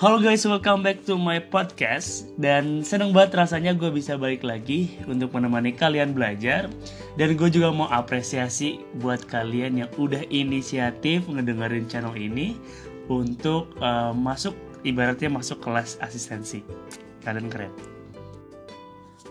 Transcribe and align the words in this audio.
Halo 0.00 0.16
guys, 0.16 0.48
welcome 0.48 0.80
back 0.80 1.04
to 1.04 1.20
my 1.20 1.36
podcast. 1.36 2.24
Dan 2.40 2.80
seneng 2.80 3.12
banget 3.12 3.36
rasanya 3.36 3.76
gue 3.76 3.92
bisa 3.92 4.16
balik 4.16 4.40
lagi 4.40 4.96
Untuk 5.04 5.36
menemani 5.36 5.76
kalian 5.76 6.16
belajar. 6.16 6.72
Dan 7.20 7.36
gue 7.36 7.52
juga 7.52 7.68
mau 7.68 7.84
apresiasi 7.84 8.80
buat 8.96 9.28
kalian 9.28 9.84
yang 9.84 9.90
udah 10.00 10.24
inisiatif 10.32 11.28
ngedengerin 11.28 11.84
channel 11.84 12.16
ini 12.16 12.56
Untuk 13.12 13.76
uh, 13.84 14.16
masuk, 14.16 14.56
ibaratnya 14.88 15.28
masuk 15.28 15.60
kelas 15.60 16.00
asistensi. 16.00 16.64
Kalian 17.20 17.52
keren. 17.52 17.72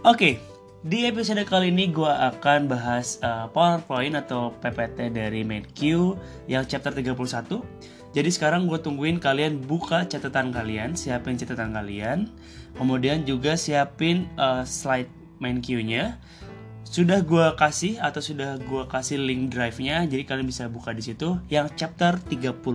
Oke, 0.06 0.38
di 0.86 1.10
episode 1.10 1.50
kali 1.50 1.74
ini 1.74 1.90
gue 1.90 2.14
akan 2.14 2.70
bahas 2.70 3.18
uh, 3.26 3.50
PowerPoint 3.50 4.14
atau 4.14 4.54
PPT 4.62 5.18
dari 5.18 5.42
MedQ 5.42 6.14
yang 6.46 6.62
chapter 6.70 6.94
31 6.94 7.89
jadi 8.10 8.30
sekarang 8.34 8.66
gue 8.66 8.82
tungguin 8.82 9.22
kalian 9.22 9.62
buka 9.62 10.02
catatan 10.10 10.50
kalian, 10.50 10.98
siapin 10.98 11.38
catatan 11.38 11.78
kalian, 11.78 12.26
kemudian 12.74 13.22
juga 13.22 13.54
siapin 13.54 14.26
uh, 14.34 14.66
slide 14.66 15.10
main 15.38 15.62
queue-nya. 15.62 16.18
Sudah 16.90 17.22
gue 17.22 17.54
kasih 17.54 18.02
atau 18.02 18.18
sudah 18.18 18.58
gue 18.58 18.84
kasih 18.90 19.22
link 19.22 19.54
drive-nya, 19.54 20.10
jadi 20.10 20.26
kalian 20.26 20.50
bisa 20.50 20.66
buka 20.66 20.90
di 20.90 21.06
situ 21.06 21.38
yang 21.54 21.70
chapter 21.78 22.18
31. 22.18 22.66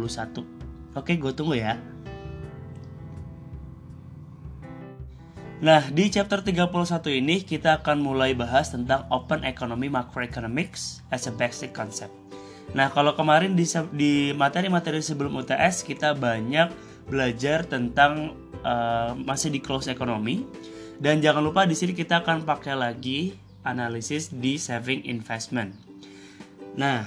Oke, 0.95 1.19
gue 1.19 1.33
tunggu 1.35 1.59
ya. 1.59 1.83
Nah, 5.59 5.83
di 5.91 6.15
chapter 6.15 6.47
31 6.47 6.71
ini 7.11 7.43
kita 7.43 7.83
akan 7.83 7.99
mulai 7.99 8.39
bahas 8.39 8.71
tentang 8.71 9.11
Open 9.11 9.43
Economy 9.43 9.91
Macroeconomics 9.91 11.03
as 11.11 11.27
a 11.27 11.35
basic 11.35 11.75
concept. 11.75 12.24
Nah, 12.73 12.89
kalau 12.91 13.13
kemarin 13.13 13.53
di, 13.53 14.33
materi-materi 14.33 15.05
sebelum 15.05 15.45
UTS 15.45 15.85
kita 15.85 16.17
banyak 16.17 16.73
belajar 17.05 17.69
tentang 17.69 18.33
uh, 18.65 19.13
masih 19.13 19.53
di 19.53 19.61
close 19.61 19.93
economy 19.93 20.49
dan 20.97 21.21
jangan 21.21 21.45
lupa 21.45 21.69
di 21.69 21.77
sini 21.77 21.93
kita 21.93 22.25
akan 22.25 22.49
pakai 22.49 22.73
lagi 22.73 23.37
analisis 23.61 24.33
di 24.33 24.57
saving 24.57 25.05
investment. 25.05 25.77
Nah, 26.75 27.05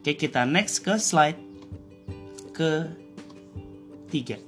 oke 0.00 0.16
kita 0.16 0.48
next 0.48 0.80
ke 0.80 0.96
slide 0.96 1.38
ke 2.56 2.88
tiga. 4.08 4.47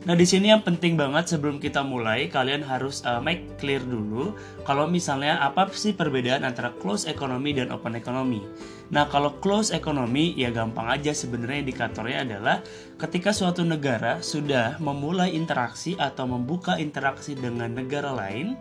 Nah, 0.00 0.16
di 0.16 0.24
sini 0.24 0.48
yang 0.48 0.64
penting 0.64 0.96
banget 0.96 1.28
sebelum 1.28 1.60
kita 1.60 1.84
mulai, 1.84 2.32
kalian 2.32 2.64
harus 2.64 3.04
uh, 3.04 3.20
make 3.20 3.44
clear 3.60 3.84
dulu 3.84 4.32
kalau 4.64 4.88
misalnya 4.88 5.36
apa 5.44 5.68
sih 5.76 5.92
perbedaan 5.92 6.40
antara 6.40 6.72
close 6.80 7.04
economy 7.04 7.52
dan 7.52 7.68
open 7.68 7.92
economy. 7.92 8.40
Nah, 8.88 9.04
kalau 9.12 9.36
close 9.44 9.76
economy 9.76 10.32
ya 10.40 10.48
gampang 10.48 10.88
aja 10.88 11.12
sebenarnya 11.12 11.68
indikatornya 11.68 12.24
adalah 12.24 12.64
ketika 12.96 13.28
suatu 13.28 13.60
negara 13.60 14.24
sudah 14.24 14.80
memulai 14.80 15.36
interaksi 15.36 16.00
atau 16.00 16.24
membuka 16.24 16.80
interaksi 16.80 17.36
dengan 17.36 17.68
negara 17.68 18.16
lain, 18.16 18.56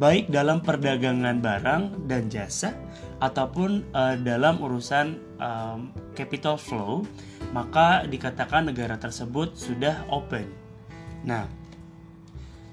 baik 0.00 0.32
dalam 0.32 0.64
perdagangan 0.64 1.36
barang 1.44 2.08
dan 2.08 2.32
jasa 2.32 2.72
ataupun 3.20 3.92
uh, 3.92 4.16
dalam 4.16 4.56
urusan 4.56 5.20
um, 5.36 5.92
capital 6.16 6.56
flow, 6.56 7.04
maka 7.52 8.08
dikatakan 8.08 8.72
negara 8.72 8.96
tersebut 8.96 9.52
sudah 9.52 10.08
open 10.08 10.57
Nah, 11.26 11.46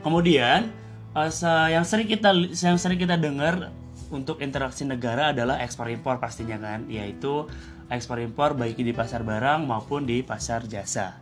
kemudian 0.05 0.69
uh, 1.15 1.31
yang 1.71 1.85
sering 1.88 2.05
kita 2.05 2.29
yang 2.53 2.77
sering 2.77 2.99
kita 2.99 3.17
dengar 3.17 3.71
untuk 4.13 4.43
interaksi 4.43 4.85
negara 4.85 5.33
adalah 5.33 5.57
ekspor 5.63 5.89
impor 5.89 6.21
pastinya 6.21 6.59
kan, 6.61 6.85
yaitu 6.85 7.49
ekspor 7.89 8.21
impor 8.21 8.53
baik 8.53 8.77
di 8.77 8.93
pasar 8.93 9.25
barang 9.25 9.66
maupun 9.66 10.05
di 10.05 10.21
pasar 10.21 10.66
jasa. 10.69 11.21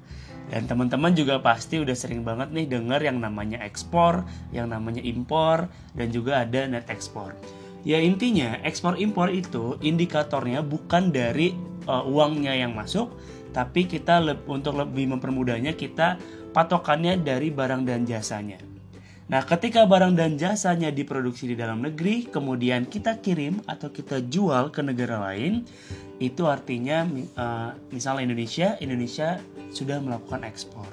Dan 0.51 0.67
teman-teman 0.67 1.15
juga 1.15 1.39
pasti 1.39 1.79
udah 1.79 1.95
sering 1.95 2.27
banget 2.27 2.51
nih 2.51 2.67
dengar 2.67 2.99
yang 2.99 3.23
namanya 3.23 3.63
ekspor, 3.63 4.27
yang 4.51 4.67
namanya 4.67 4.99
impor, 4.99 5.71
dan 5.95 6.11
juga 6.11 6.43
ada 6.43 6.67
net 6.67 6.91
ekspor. 6.91 7.31
Ya 7.87 7.99
intinya 7.99 8.59
ekspor 8.63 8.99
impor 8.99 9.31
itu 9.31 9.79
indikatornya 9.79 10.59
bukan 10.63 11.15
dari 11.15 11.55
uh, 11.87 12.03
uangnya 12.03 12.55
yang 12.55 12.75
masuk, 12.75 13.15
tapi 13.55 13.87
kita 13.87 14.19
untuk 14.47 14.75
lebih 14.75 15.15
mempermudahnya 15.15 15.75
kita 15.75 16.19
patokannya 16.53 17.19
dari 17.19 17.49
barang 17.49 17.83
dan 17.83 18.05
jasanya. 18.05 18.61
Nah, 19.23 19.41
ketika 19.47 19.87
barang 19.87 20.13
dan 20.13 20.37
jasanya 20.37 20.93
diproduksi 20.93 21.49
di 21.49 21.55
dalam 21.57 21.81
negeri, 21.81 22.29
kemudian 22.29 22.85
kita 22.85 23.17
kirim 23.17 23.63
atau 23.65 23.89
kita 23.89 24.21
jual 24.29 24.69
ke 24.69 24.83
negara 24.85 25.31
lain, 25.31 25.65
itu 26.21 26.45
artinya 26.45 27.07
uh, 27.39 27.71
misalnya 27.89 28.29
Indonesia, 28.29 28.77
Indonesia 28.77 29.41
sudah 29.73 29.97
melakukan 30.03 30.45
ekspor. 30.45 30.85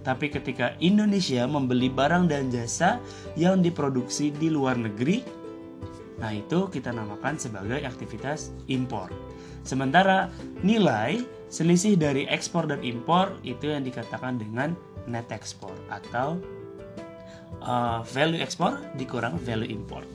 Tapi 0.00 0.32
ketika 0.32 0.76
Indonesia 0.80 1.44
membeli 1.44 1.92
barang 1.92 2.30
dan 2.30 2.48
jasa 2.48 3.00
yang 3.36 3.60
diproduksi 3.60 4.32
di 4.32 4.48
luar 4.48 4.76
negeri, 4.76 5.20
nah 6.16 6.32
itu 6.32 6.68
kita 6.72 6.92
namakan 6.92 7.36
sebagai 7.36 7.84
aktivitas 7.84 8.52
impor. 8.68 9.12
Sementara 9.60 10.32
nilai 10.64 11.20
selisih 11.52 12.00
dari 12.00 12.24
ekspor 12.28 12.64
dan 12.64 12.80
impor 12.80 13.36
itu 13.44 13.68
yang 13.68 13.84
dikatakan 13.84 14.40
dengan 14.40 14.72
net 15.06 15.28
export 15.32 15.76
atau 15.88 16.40
uh, 17.64 18.00
value 18.04 18.40
export 18.40 18.80
dikurang 18.96 19.36
value 19.40 19.68
import. 19.68 20.06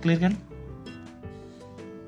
Clear 0.00 0.20
kan? 0.30 0.34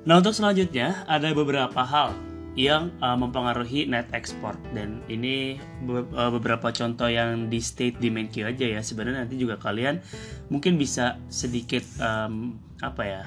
Nah 0.09 0.21
untuk 0.21 0.33
selanjutnya 0.33 1.05
ada 1.05 1.33
beberapa 1.37 1.85
hal 1.85 2.17
yang 2.59 2.91
uh, 2.99 3.15
mempengaruhi 3.15 3.87
net 3.87 4.11
export 4.11 4.59
dan 4.75 4.99
ini 5.07 5.63
be 5.87 6.03
uh, 6.17 6.27
beberapa 6.35 6.75
contoh 6.75 7.07
yang 7.07 7.47
di 7.47 7.63
state 7.63 8.03
di 8.03 8.11
aja 8.43 8.67
ya 8.67 8.81
sebenarnya 8.83 9.23
nanti 9.23 9.39
juga 9.39 9.63
kalian 9.63 10.03
mungkin 10.51 10.75
bisa 10.75 11.23
sedikit 11.31 11.87
um, 12.03 12.59
apa 12.83 13.03
ya 13.07 13.23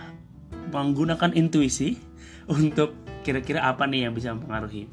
menggunakan 0.76 1.32
intuisi 1.32 1.96
untuk 2.60 2.92
kira-kira 3.24 3.64
apa 3.64 3.86
nih 3.88 4.10
yang 4.10 4.14
bisa 4.18 4.34
mempengaruhi. 4.36 4.90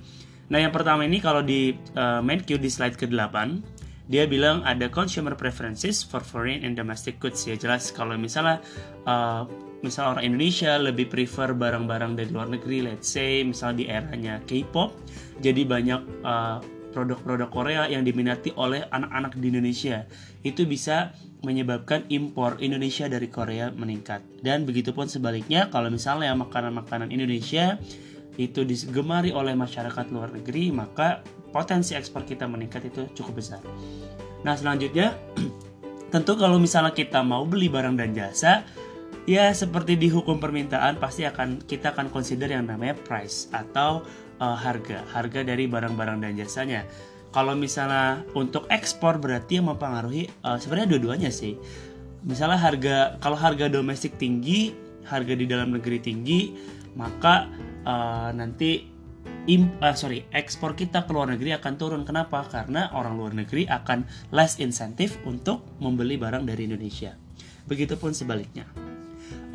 Nah, 0.49 0.59
yang 0.61 0.73
pertama 0.73 1.05
ini 1.05 1.21
kalau 1.21 1.45
di 1.45 1.77
uh, 1.97 2.25
main 2.25 2.41
queue 2.41 2.61
di 2.61 2.73
slide 2.73 2.97
ke-8, 2.97 3.37
dia 4.09 4.25
bilang 4.25 4.65
ada 4.65 4.89
consumer 4.89 5.37
preferences 5.37 6.01
for 6.01 6.25
foreign 6.25 6.65
and 6.65 6.75
domestic 6.75 7.21
goods. 7.21 7.45
Ya 7.45 7.61
jelas 7.61 7.93
kalau 7.93 8.17
misalnya 8.17 8.65
uh, 9.05 9.45
misal 9.85 10.17
orang 10.17 10.25
Indonesia 10.25 10.81
lebih 10.81 11.13
prefer 11.13 11.53
barang-barang 11.53 12.19
dari 12.19 12.31
luar 12.33 12.51
negeri 12.51 12.83
let's 12.83 13.07
say 13.07 13.47
misal 13.47 13.71
di 13.71 13.87
eranya 13.87 14.43
K-pop 14.43 14.91
jadi 15.39 15.63
banyak 15.63 16.03
uh, 16.27 16.59
produk-produk 16.91 17.47
Korea 17.53 17.83
yang 17.87 18.03
diminati 18.03 18.51
oleh 18.59 18.83
anak-anak 18.91 19.39
di 19.39 19.55
Indonesia. 19.55 20.09
Itu 20.43 20.65
bisa 20.65 21.15
menyebabkan 21.47 22.11
impor 22.11 22.59
Indonesia 22.59 23.07
dari 23.07 23.31
Korea 23.31 23.71
meningkat. 23.71 24.25
Dan 24.43 24.67
begitupun 24.67 25.07
sebaliknya 25.07 25.71
kalau 25.71 25.93
misalnya 25.93 26.35
makanan-makanan 26.35 27.15
Indonesia 27.15 27.79
itu 28.39 28.63
digemari 28.63 29.35
oleh 29.35 29.59
masyarakat 29.59 30.15
luar 30.15 30.31
negeri, 30.31 30.71
maka 30.71 31.27
potensi 31.51 31.99
ekspor 31.99 32.23
kita 32.23 32.47
meningkat 32.47 32.87
itu 32.87 33.11
cukup 33.19 33.43
besar. 33.43 33.61
Nah, 34.47 34.55
selanjutnya 34.55 35.19
tentu 36.15 36.39
kalau 36.39 36.63
misalnya 36.63 36.95
kita 36.95 37.21
mau 37.27 37.43
beli 37.43 37.67
barang 37.67 37.99
dan 37.99 38.15
jasa, 38.15 38.63
ya 39.27 39.51
seperti 39.51 39.99
di 39.99 40.07
hukum 40.07 40.39
permintaan 40.39 41.03
pasti 41.03 41.27
akan 41.27 41.67
kita 41.67 41.93
akan 41.93 42.15
consider 42.15 42.49
yang 42.49 42.71
namanya 42.71 42.95
price 42.95 43.51
atau 43.51 44.07
uh, 44.39 44.57
harga, 44.57 45.03
harga 45.11 45.43
dari 45.43 45.67
barang-barang 45.67 46.23
dan 46.23 46.39
jasanya. 46.39 46.87
Kalau 47.29 47.53
misalnya 47.53 48.25
untuk 48.33 48.65
ekspor 48.73 49.21
berarti 49.21 49.61
yang 49.61 49.69
mempengaruhi 49.69 50.33
uh, 50.47 50.57
sebenarnya 50.57 50.97
dua-duanya 50.97 51.31
sih. 51.35 51.59
Misalnya 52.25 52.59
harga 52.59 52.97
kalau 53.21 53.37
harga 53.37 53.67
domestik 53.69 54.17
tinggi, 54.17 54.73
harga 55.05 55.35
di 55.37 55.45
dalam 55.45 55.77
negeri 55.77 56.01
tinggi, 56.01 56.57
maka 56.97 57.47
uh, 57.89 58.31
nanti 58.37 58.85
im, 59.49 59.73
uh, 59.81 59.97
sorry 59.97 60.29
ekspor 60.31 60.77
kita 60.77 61.09
ke 61.09 61.11
luar 61.11 61.33
negeri 61.33 61.57
akan 61.57 61.75
turun. 61.81 62.03
Kenapa? 62.05 62.45
Karena 62.45 62.93
orang 62.93 63.17
luar 63.17 63.33
negeri 63.33 63.65
akan 63.65 64.05
less 64.31 64.61
insentif 64.61 65.17
untuk 65.25 65.65
membeli 65.81 66.21
barang 66.21 66.45
dari 66.45 66.69
Indonesia. 66.69 67.17
Begitupun 67.65 68.13
sebaliknya. 68.13 68.69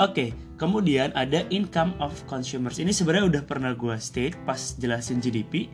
Oke, 0.01 0.09
okay, 0.09 0.29
kemudian 0.57 1.13
ada 1.13 1.45
income 1.53 1.93
of 2.01 2.13
consumers. 2.25 2.81
Ini 2.81 2.89
sebenarnya 2.89 3.29
udah 3.29 3.43
pernah 3.45 3.77
gue 3.77 3.93
state 4.01 4.33
pas 4.41 4.57
jelasin 4.81 5.21
GDP. 5.21 5.69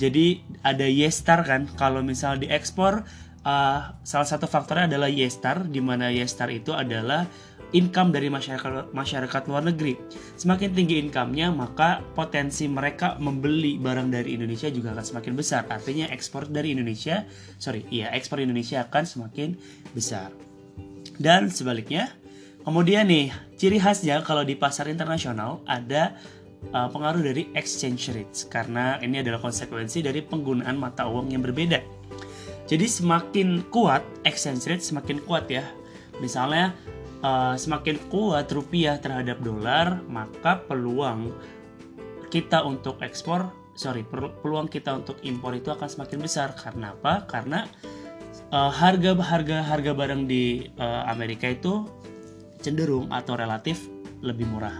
Jadi 0.00 0.40
ada 0.64 0.88
Y-star 0.88 1.44
kan, 1.44 1.68
kalau 1.76 2.00
misal 2.00 2.40
diekspor, 2.40 3.04
uh, 3.44 3.80
salah 4.00 4.28
satu 4.28 4.48
faktornya 4.48 4.88
adalah 4.88 5.12
Y-star, 5.12 5.68
di 5.68 5.84
mana 5.84 6.08
Y-star 6.08 6.48
itu 6.48 6.72
adalah 6.72 7.28
income 7.76 8.14
dari 8.14 8.32
masyarakat 8.32 8.92
masyarakat 8.96 9.42
luar 9.48 9.64
negeri. 9.68 9.96
Semakin 10.40 10.72
tinggi 10.72 11.00
income-nya, 11.04 11.52
maka 11.52 12.00
potensi 12.16 12.64
mereka 12.64 13.20
membeli 13.20 13.76
barang 13.76 14.08
dari 14.08 14.36
Indonesia 14.36 14.72
juga 14.72 14.96
akan 14.96 15.04
semakin 15.04 15.32
besar. 15.36 15.62
Artinya 15.68 16.08
ekspor 16.08 16.48
dari 16.48 16.72
Indonesia, 16.72 17.28
sorry, 17.60 17.84
iya 17.92 18.08
ekspor 18.16 18.40
Indonesia 18.40 18.84
akan 18.88 19.04
semakin 19.04 19.58
besar. 19.92 20.32
Dan 21.18 21.50
sebaliknya, 21.52 22.14
kemudian 22.62 23.10
nih 23.10 23.34
ciri 23.58 23.82
khasnya 23.82 24.22
kalau 24.22 24.46
di 24.46 24.54
pasar 24.54 24.86
internasional 24.88 25.60
ada 25.66 26.14
uh, 26.72 26.88
pengaruh 26.88 27.20
dari 27.20 27.50
exchange 27.52 28.14
rates 28.14 28.46
karena 28.46 28.96
ini 29.02 29.20
adalah 29.20 29.42
konsekuensi 29.42 30.04
dari 30.04 30.22
penggunaan 30.22 30.78
mata 30.78 31.10
uang 31.10 31.34
yang 31.34 31.42
berbeda. 31.42 31.82
Jadi 32.68 32.84
semakin 32.84 33.64
kuat 33.72 34.04
exchange 34.28 34.68
rate 34.68 34.84
semakin 34.84 35.24
kuat 35.24 35.48
ya. 35.48 35.64
Misalnya 36.20 36.76
uh, 37.22 37.54
semakin 37.54 37.98
kuat 38.10 38.50
rupiah 38.50 38.98
terhadap 38.98 39.42
dolar, 39.42 40.02
maka 40.06 40.62
peluang 40.66 41.32
kita 42.28 42.62
untuk 42.62 43.00
ekspor, 43.00 43.48
sorry, 43.72 44.04
peluang 44.42 44.68
kita 44.68 44.92
untuk 44.92 45.16
impor 45.24 45.56
itu 45.56 45.72
akan 45.72 45.88
semakin 45.88 46.18
besar. 46.20 46.52
Karena 46.54 46.92
apa? 46.92 47.24
Karena 47.24 47.64
uh, 48.52 48.70
harga 48.70 49.16
harga 49.16 49.58
harga 49.64 49.92
barang 49.96 50.22
di 50.28 50.68
uh, 50.76 51.08
Amerika 51.08 51.48
itu 51.48 51.88
cenderung 52.60 53.08
atau 53.14 53.38
relatif 53.38 53.86
lebih 54.20 54.50
murah. 54.50 54.74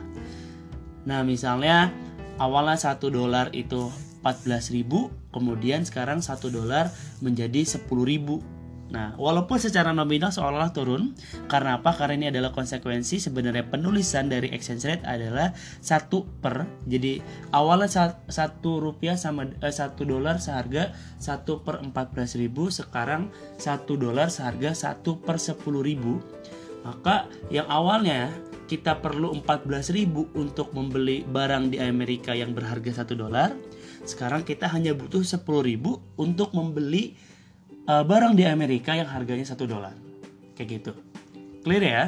Nah, 1.07 1.23
misalnya 1.25 1.89
awalnya 2.37 2.77
satu 2.77 3.09
dolar 3.09 3.49
itu 3.55 3.89
14.000, 4.21 5.33
kemudian 5.33 5.87
sekarang 5.87 6.21
satu 6.21 6.51
dolar 6.51 6.91
menjadi 7.23 7.65
10.000. 7.65 8.58
Nah, 8.89 9.13
walaupun 9.21 9.61
secara 9.61 9.93
nominal 9.93 10.33
seolah-olah 10.33 10.73
turun, 10.73 11.13
karena 11.45 11.77
apa? 11.77 11.93
Karena 11.93 12.25
ini 12.25 12.27
adalah 12.33 12.57
konsekuensi 12.57 13.21
sebenarnya 13.21 13.69
penulisan 13.69 14.33
dari 14.33 14.49
exchange 14.49 14.89
rate 14.89 15.05
adalah 15.05 15.53
satu 15.85 16.25
per. 16.41 16.65
Jadi 16.89 17.21
awalnya 17.53 18.17
satu 18.33 18.81
rupiah 18.81 19.21
sama 19.21 19.45
eh, 19.61 19.75
satu 19.75 20.09
dolar 20.09 20.41
seharga 20.41 20.97
satu 21.21 21.61
per 21.61 21.85
14.000, 21.85 22.49
sekarang 22.73 23.29
satu 23.61 24.01
dolar 24.01 24.33
seharga 24.33 24.73
satu 24.73 25.21
per 25.21 25.37
10.000. 25.37 26.89
Maka 26.89 27.29
yang 27.53 27.69
awalnya 27.69 28.33
kita 28.69 29.05
perlu 29.05 29.37
14.000 29.37 30.33
untuk 30.33 30.73
membeli 30.73 31.29
barang 31.29 31.73
di 31.73 31.81
Amerika 31.81 32.33
yang 32.33 32.57
berharga 32.57 33.05
1 33.05 33.17
dolar. 33.17 33.53
Sekarang 34.09 34.49
kita 34.49 34.69
hanya 34.73 34.97
butuh 34.97 35.21
10.000 35.21 35.45
untuk 36.17 36.57
membeli 36.57 37.17
uh, 37.89 38.05
barang 38.05 38.37
di 38.37 38.45
Amerika 38.45 38.93
yang 38.93 39.09
harganya 39.09 39.49
1 39.49 39.57
dolar. 39.65 39.97
Kayak 40.55 40.69
gitu. 40.79 40.93
Clear 41.65 41.83
ya? 41.83 42.05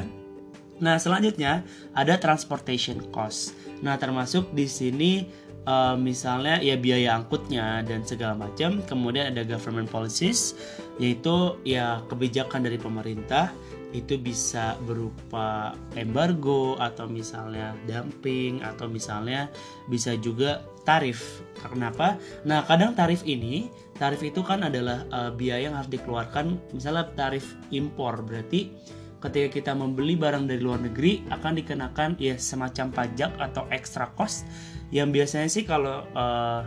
Nah, 0.81 0.97
selanjutnya 0.97 1.65
ada 1.93 2.17
transportation 2.17 3.01
cost. 3.09 3.57
Nah, 3.81 3.97
termasuk 3.97 4.53
di 4.53 4.65
sini 4.65 5.25
uh, 5.65 5.93
misalnya 5.97 6.57
ya 6.61 6.77
biaya 6.77 7.17
angkutnya 7.17 7.85
dan 7.85 8.05
segala 8.05 8.37
macam. 8.37 8.81
Kemudian 8.85 9.33
ada 9.33 9.45
government 9.45 9.89
policies 9.89 10.57
yaitu 10.97 11.57
ya 11.65 12.01
kebijakan 12.09 12.65
dari 12.65 12.77
pemerintah 12.77 13.49
itu 13.91 14.15
bisa 14.15 14.79
berupa 14.87 15.75
embargo 15.99 16.79
atau 16.79 17.11
misalnya 17.11 17.75
dumping 17.83 18.63
atau 18.63 18.87
misalnya 18.87 19.51
bisa 19.91 20.15
juga 20.15 20.63
tarif. 20.87 21.43
Kenapa? 21.59 22.17
Nah, 22.47 22.63
kadang 22.65 22.95
tarif 22.95 23.21
ini, 23.27 23.67
tarif 24.01 24.25
itu 24.25 24.41
kan 24.41 24.65
adalah 24.65 25.05
uh, 25.13 25.29
biaya 25.29 25.69
yang 25.69 25.77
harus 25.77 25.93
dikeluarkan 25.93 26.73
misalnya 26.73 27.05
tarif 27.13 27.53
impor. 27.69 28.25
Berarti 28.25 28.73
ketika 29.21 29.47
kita 29.53 29.71
membeli 29.77 30.17
barang 30.17 30.49
dari 30.49 30.57
luar 30.57 30.81
negeri 30.81 31.21
akan 31.29 31.53
dikenakan 31.61 32.17
ya 32.17 32.33
semacam 32.41 32.89
pajak 32.89 33.37
atau 33.37 33.69
extra 33.69 34.09
cost 34.17 34.49
yang 34.89 35.13
biasanya 35.13 35.45
sih 35.45 35.69
kalau 35.69 36.01
uh, 36.17 36.65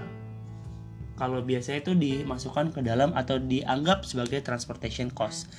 kalau 1.18 1.42
biasanya 1.42 1.82
itu 1.82 1.94
dimasukkan 1.94 2.74
ke 2.74 2.80
dalam 2.86 3.14
atau 3.14 3.38
dianggap 3.38 4.02
sebagai 4.02 4.42
transportation 4.42 5.10
cost. 5.14 5.50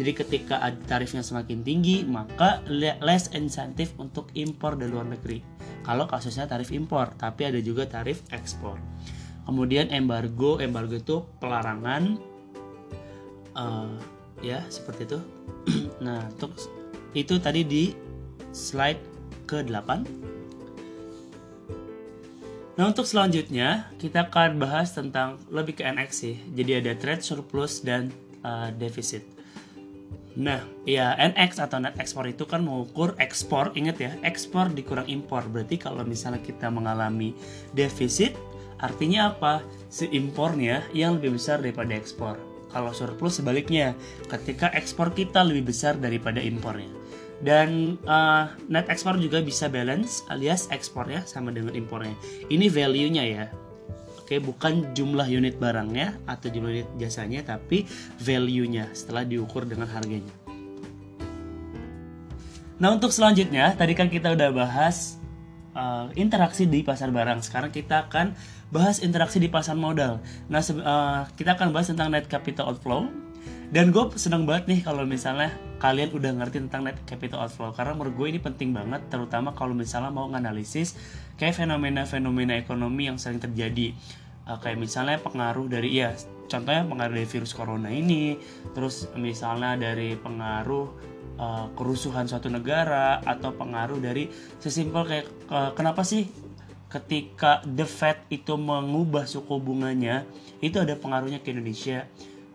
Jadi 0.00 0.12
ketika 0.16 0.56
tarifnya 0.88 1.20
semakin 1.20 1.60
tinggi, 1.60 2.00
maka 2.08 2.64
less 3.04 3.28
insentif 3.36 3.92
untuk 4.00 4.32
impor 4.32 4.72
dari 4.72 4.88
luar 4.88 5.04
negeri. 5.04 5.44
Kalau 5.84 6.08
kasusnya 6.08 6.48
tarif 6.48 6.72
impor, 6.72 7.12
tapi 7.20 7.44
ada 7.44 7.60
juga 7.60 7.84
tarif 7.84 8.24
ekspor. 8.32 8.80
Kemudian 9.42 9.90
embargo, 9.90 10.62
embargo 10.62 10.96
itu 10.96 11.26
pelarangan, 11.42 12.18
uh, 13.58 13.94
ya 14.40 14.62
seperti 14.70 15.08
itu. 15.08 15.18
nah, 16.04 16.24
untuk 16.38 16.54
itu 17.12 17.36
tadi 17.42 17.62
di 17.66 17.84
slide 18.54 19.00
ke-8 19.50 20.22
Nah 22.72 22.88
untuk 22.88 23.04
selanjutnya 23.04 23.92
kita 24.00 24.32
akan 24.32 24.56
bahas 24.56 24.96
tentang 24.96 25.36
lebih 25.52 25.76
ke 25.80 25.84
NX 25.84 26.10
sih. 26.12 26.36
Jadi 26.56 26.80
ada 26.80 26.92
trade 26.96 27.20
surplus 27.20 27.84
dan 27.84 28.08
uh, 28.40 28.72
defisit. 28.72 29.28
Nah, 30.32 30.64
ya 30.88 31.12
NX 31.12 31.60
atau 31.60 31.76
net 31.76 32.00
export 32.00 32.24
itu 32.24 32.48
kan 32.48 32.64
mengukur 32.64 33.12
ekspor, 33.20 33.76
ingat 33.76 33.96
ya, 34.00 34.12
ekspor 34.24 34.72
dikurang 34.72 35.04
impor. 35.04 35.44
Berarti 35.44 35.76
kalau 35.76 36.08
misalnya 36.08 36.40
kita 36.40 36.72
mengalami 36.72 37.36
defisit, 37.76 38.32
artinya 38.82 39.32
apa? 39.32 39.62
Si 39.88 40.10
impornya 40.10 40.82
yang 40.92 41.16
lebih 41.16 41.38
besar 41.38 41.62
daripada 41.62 41.94
ekspor. 41.94 42.36
Kalau 42.72 42.90
surplus 42.90 43.38
sebaliknya, 43.38 43.92
ketika 44.28 44.72
ekspor 44.72 45.12
kita 45.12 45.44
lebih 45.44 45.70
besar 45.70 45.96
daripada 46.00 46.40
impornya. 46.40 46.88
Dan 47.42 47.98
uh, 48.06 48.54
net 48.70 48.86
export 48.86 49.18
juga 49.18 49.42
bisa 49.42 49.66
balance 49.66 50.22
alias 50.30 50.70
ekspornya 50.70 51.26
sama 51.26 51.50
dengan 51.50 51.74
impornya. 51.74 52.14
Ini 52.46 52.70
value-nya 52.70 53.24
ya. 53.26 53.46
Oke 54.22 54.38
bukan 54.38 54.94
jumlah 54.94 55.26
unit 55.26 55.58
barangnya 55.58 56.22
atau 56.24 56.48
jumlah 56.48 56.70
unit 56.70 56.90
jasanya 57.02 57.42
tapi 57.42 57.84
value-nya 58.22 58.94
setelah 58.94 59.26
diukur 59.26 59.66
dengan 59.66 59.90
harganya. 59.90 60.30
Nah 62.78 62.94
untuk 62.94 63.10
selanjutnya 63.10 63.74
tadi 63.74 63.98
kan 63.98 64.06
kita 64.06 64.32
udah 64.38 64.50
bahas 64.54 65.18
uh, 65.74 66.08
interaksi 66.14 66.64
di 66.64 66.86
pasar 66.86 67.10
barang. 67.10 67.42
Sekarang 67.42 67.74
kita 67.74 68.06
akan 68.06 68.32
bahas 68.72 69.04
interaksi 69.04 69.36
di 69.36 69.52
pasar 69.52 69.76
modal. 69.76 70.18
Nah 70.48 70.64
uh, 70.64 71.28
kita 71.36 71.60
akan 71.60 71.76
bahas 71.76 71.92
tentang 71.92 72.08
net 72.10 72.26
capital 72.26 72.72
outflow. 72.72 73.06
Dan 73.72 73.88
gue 73.88 74.04
seneng 74.20 74.44
banget 74.44 74.68
nih 74.68 74.80
kalau 74.84 75.08
misalnya 75.08 75.48
kalian 75.80 76.12
udah 76.12 76.36
ngerti 76.36 76.60
tentang 76.68 76.88
net 76.88 76.96
capital 77.04 77.44
outflow. 77.44 77.72
Karena 77.76 77.92
menurut 77.92 78.16
gue 78.16 78.26
ini 78.32 78.40
penting 78.40 78.72
banget 78.72 79.04
terutama 79.12 79.52
kalau 79.52 79.76
misalnya 79.76 80.08
mau 80.08 80.28
nganalisis 80.28 80.96
kayak 81.36 81.56
fenomena-fenomena 81.56 82.56
ekonomi 82.56 83.12
yang 83.12 83.20
sering 83.20 83.40
terjadi. 83.40 83.92
Uh, 84.48 84.58
kayak 84.58 84.80
misalnya 84.80 85.20
pengaruh 85.20 85.68
dari 85.68 86.02
ya 86.02 86.16
contohnya 86.50 86.82
pengaruh 86.84 87.14
dari 87.14 87.28
virus 87.30 87.54
corona 87.54 87.88
ini 87.88 88.36
terus 88.74 89.08
misalnya 89.14 89.78
dari 89.78 90.18
pengaruh 90.18 90.86
uh, 91.38 91.66
kerusuhan 91.78 92.28
suatu 92.28 92.52
negara 92.52 93.22
atau 93.24 93.54
pengaruh 93.54 94.02
dari 94.02 94.28
sesimpel 94.60 95.06
kayak 95.06 95.26
uh, 95.48 95.70
kenapa 95.72 96.04
sih 96.04 96.28
ketika 96.92 97.64
the 97.64 97.88
Fed 97.88 98.20
itu 98.28 98.52
mengubah 98.60 99.24
suku 99.24 99.56
bunganya 99.56 100.28
itu 100.60 100.76
ada 100.76 100.92
pengaruhnya 100.92 101.40
ke 101.40 101.56
Indonesia. 101.56 102.04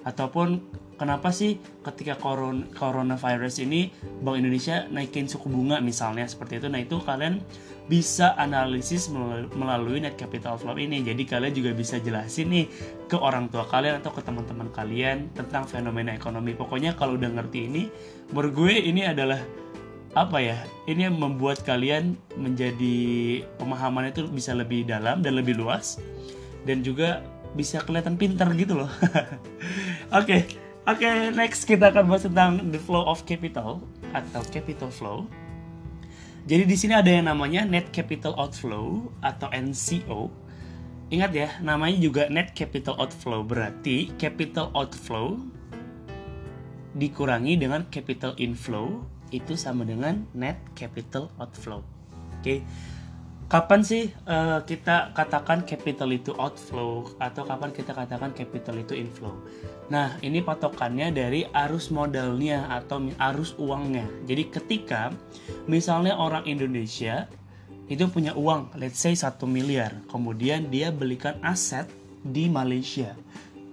Ataupun 0.05 0.63
kenapa 0.95 1.35
sih 1.35 1.59
ketika 1.83 2.15
corona, 2.15 2.63
coronavirus 2.71 3.65
ini 3.65 3.91
Bank 4.23 4.39
Indonesia 4.39 4.85
naikin 4.87 5.27
suku 5.27 5.49
bunga 5.49 5.81
misalnya 5.81 6.29
seperti 6.29 6.61
itu? 6.63 6.69
Nah 6.69 6.79
itu 6.79 7.01
kalian 7.01 7.41
bisa 7.91 8.37
analisis 8.39 9.11
melalui 9.57 9.99
net 9.99 10.15
capital 10.15 10.55
flow 10.55 10.77
ini. 10.79 11.03
Jadi 11.03 11.27
kalian 11.27 11.51
juga 11.51 11.71
bisa 11.75 11.99
jelasin 11.99 12.47
nih 12.53 12.65
ke 13.09 13.17
orang 13.19 13.51
tua 13.51 13.67
kalian 13.67 13.99
atau 13.99 14.13
ke 14.13 14.21
teman-teman 14.23 14.71
kalian 14.71 15.33
tentang 15.35 15.67
fenomena 15.67 16.15
ekonomi. 16.15 16.55
Pokoknya 16.55 16.95
kalau 16.95 17.19
udah 17.19 17.31
ngerti 17.35 17.67
ini 17.67 17.83
menurut 18.31 18.53
gue 18.53 18.73
ini 18.79 19.03
adalah 19.03 19.39
apa 20.15 20.37
ya 20.39 20.57
ini 20.87 21.09
yang 21.09 21.17
membuat 21.19 21.65
kalian 21.67 22.15
menjadi 22.39 22.97
pemahaman 23.59 24.13
itu 24.13 24.27
bisa 24.31 24.55
lebih 24.55 24.87
dalam 24.87 25.19
dan 25.19 25.35
lebih 25.35 25.59
luas 25.59 25.99
dan 26.63 26.85
juga 26.85 27.25
bisa 27.55 27.81
kelihatan 27.83 28.15
pintar 28.15 28.51
gitu 28.55 28.85
loh 28.85 28.91
oke 30.13 30.23
okay. 30.23 30.41
Oke, 30.87 31.03
okay, 31.03 31.35
next 31.35 31.67
kita 31.67 31.91
akan 31.91 32.07
bahas 32.07 32.23
tentang 32.23 32.71
the 32.71 32.79
flow 32.79 33.03
of 33.11 33.27
capital 33.27 33.83
atau 34.15 34.39
capital 34.47 34.87
flow. 34.87 35.27
Jadi 36.47 36.63
di 36.63 36.79
sini 36.79 36.95
ada 36.95 37.11
yang 37.11 37.27
namanya 37.27 37.67
net 37.67 37.91
capital 37.91 38.31
outflow 38.39 39.11
atau 39.19 39.51
NCO. 39.51 40.31
Ingat 41.11 41.31
ya, 41.35 41.49
namanya 41.59 41.99
juga 41.99 42.31
net 42.31 42.55
capital 42.55 42.95
outflow. 43.03 43.43
Berarti 43.43 44.15
capital 44.15 44.71
outflow 44.71 45.35
dikurangi 46.95 47.59
dengan 47.59 47.83
capital 47.91 48.31
inflow 48.39 49.03
itu 49.31 49.57
sama 49.59 49.83
dengan 49.87 50.23
net 50.35 50.57
capital 50.73 51.31
outflow. 51.39 51.83
Oke. 52.39 52.41
Okay 52.41 52.59
kapan 53.47 53.79
sih 53.79 54.11
uh, 54.27 54.59
kita 54.67 55.15
katakan 55.15 55.63
capital 55.63 56.11
itu 56.11 56.35
outflow 56.35 57.07
atau 57.15 57.47
kapan 57.47 57.71
kita 57.71 57.95
katakan 57.95 58.35
capital 58.35 58.75
itu 58.75 58.93
inflow? 58.93 59.39
Nah, 59.87 60.19
ini 60.19 60.43
patokannya 60.43 61.15
dari 61.15 61.47
arus 61.47 61.87
modalnya 61.87 62.67
atau 62.67 62.99
arus 63.07 63.55
uangnya. 63.55 64.03
Jadi 64.27 64.51
ketika 64.51 65.15
misalnya 65.63 66.19
orang 66.19 66.43
Indonesia 66.43 67.31
itu 67.87 68.03
punya 68.11 68.35
uang, 68.35 68.75
let's 68.75 68.99
say 68.99 69.15
1 69.15 69.39
miliar, 69.47 69.95
kemudian 70.11 70.67
dia 70.67 70.91
belikan 70.91 71.39
aset 71.39 71.87
di 72.19 72.51
Malaysia. 72.51 73.15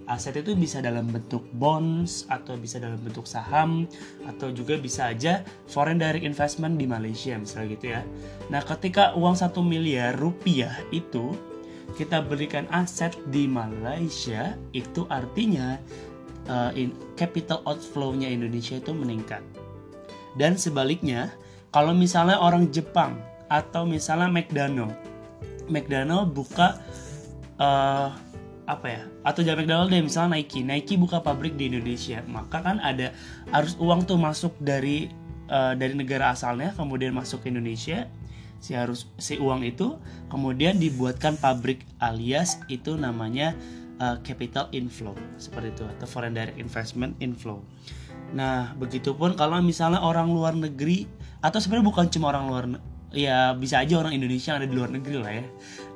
Aset 0.04 0.44
itu 0.44 0.52
bisa 0.52 0.84
dalam 0.84 1.08
bentuk 1.08 1.44
bonds 1.56 2.28
atau 2.28 2.60
bisa 2.60 2.76
dalam 2.76 3.00
bentuk 3.00 3.24
saham 3.24 3.88
atau 4.28 4.52
juga 4.52 4.76
bisa 4.76 5.08
aja 5.08 5.40
foreign 5.64 5.96
direct 5.96 6.24
investment 6.24 6.76
di 6.76 6.84
Malaysia 6.84 7.36
misalnya 7.40 7.68
gitu 7.72 7.86
ya. 7.96 8.00
Nah 8.52 8.60
ketika 8.60 9.16
uang 9.16 9.36
satu 9.36 9.64
miliar 9.64 10.12
rupiah 10.16 10.76
itu 10.92 11.32
kita 11.96 12.20
berikan 12.20 12.68
aset 12.74 13.14
di 13.30 13.46
Malaysia 13.48 14.58
itu 14.76 15.06
artinya 15.08 15.78
uh, 16.50 16.72
in 16.74 16.92
capital 17.14 17.62
outflow-nya 17.64 18.28
Indonesia 18.28 18.76
itu 18.76 18.92
meningkat. 18.92 19.40
Dan 20.34 20.58
sebaliknya 20.58 21.30
kalau 21.70 21.94
misalnya 21.94 22.38
orang 22.38 22.68
Jepang 22.74 23.16
atau 23.46 23.86
misalnya 23.86 24.26
McDonald, 24.26 24.94
McDonald 25.70 26.34
buka 26.34 26.82
uh, 27.62 28.10
apa 28.64 28.86
ya 28.88 29.02
atau 29.20 29.44
jangan 29.44 29.64
McDonald 29.64 29.90
deh 29.92 30.00
misalnya 30.00 30.40
Nike. 30.40 30.60
Nike 30.64 30.94
buka 30.96 31.20
pabrik 31.20 31.56
di 31.56 31.68
Indonesia. 31.68 32.24
Maka 32.24 32.64
kan 32.64 32.80
ada 32.80 33.12
harus 33.52 33.76
uang 33.76 34.08
tuh 34.08 34.16
masuk 34.16 34.56
dari 34.60 35.12
uh, 35.52 35.76
dari 35.76 35.92
negara 35.92 36.32
asalnya 36.32 36.72
kemudian 36.72 37.12
masuk 37.12 37.44
ke 37.44 37.52
Indonesia. 37.52 38.08
Si 38.64 38.72
harus 38.72 39.04
si 39.20 39.36
uang 39.36 39.60
itu 39.68 40.00
kemudian 40.32 40.80
dibuatkan 40.80 41.36
pabrik 41.36 41.84
alias 42.00 42.56
itu 42.72 42.96
namanya 42.96 43.52
uh, 44.00 44.16
capital 44.24 44.72
inflow. 44.72 45.12
Seperti 45.36 45.76
itu 45.76 45.84
atau 45.84 46.08
foreign 46.08 46.32
direct 46.32 46.56
investment 46.56 47.12
inflow. 47.20 47.60
Nah 48.32 48.72
begitupun 48.80 49.36
kalau 49.36 49.60
misalnya 49.60 50.00
orang 50.00 50.32
luar 50.32 50.56
negeri 50.56 51.04
atau 51.44 51.60
sebenarnya 51.60 51.86
bukan 51.92 52.06
cuma 52.08 52.32
orang 52.32 52.44
luar 52.48 52.64
ya 53.12 53.52
bisa 53.52 53.84
aja 53.84 54.00
orang 54.00 54.16
Indonesia 54.16 54.56
yang 54.56 54.64
ada 54.64 54.68
di 54.68 54.74
luar 54.74 54.90
negeri 54.90 55.16
lah 55.20 55.32
ya. 55.32 55.46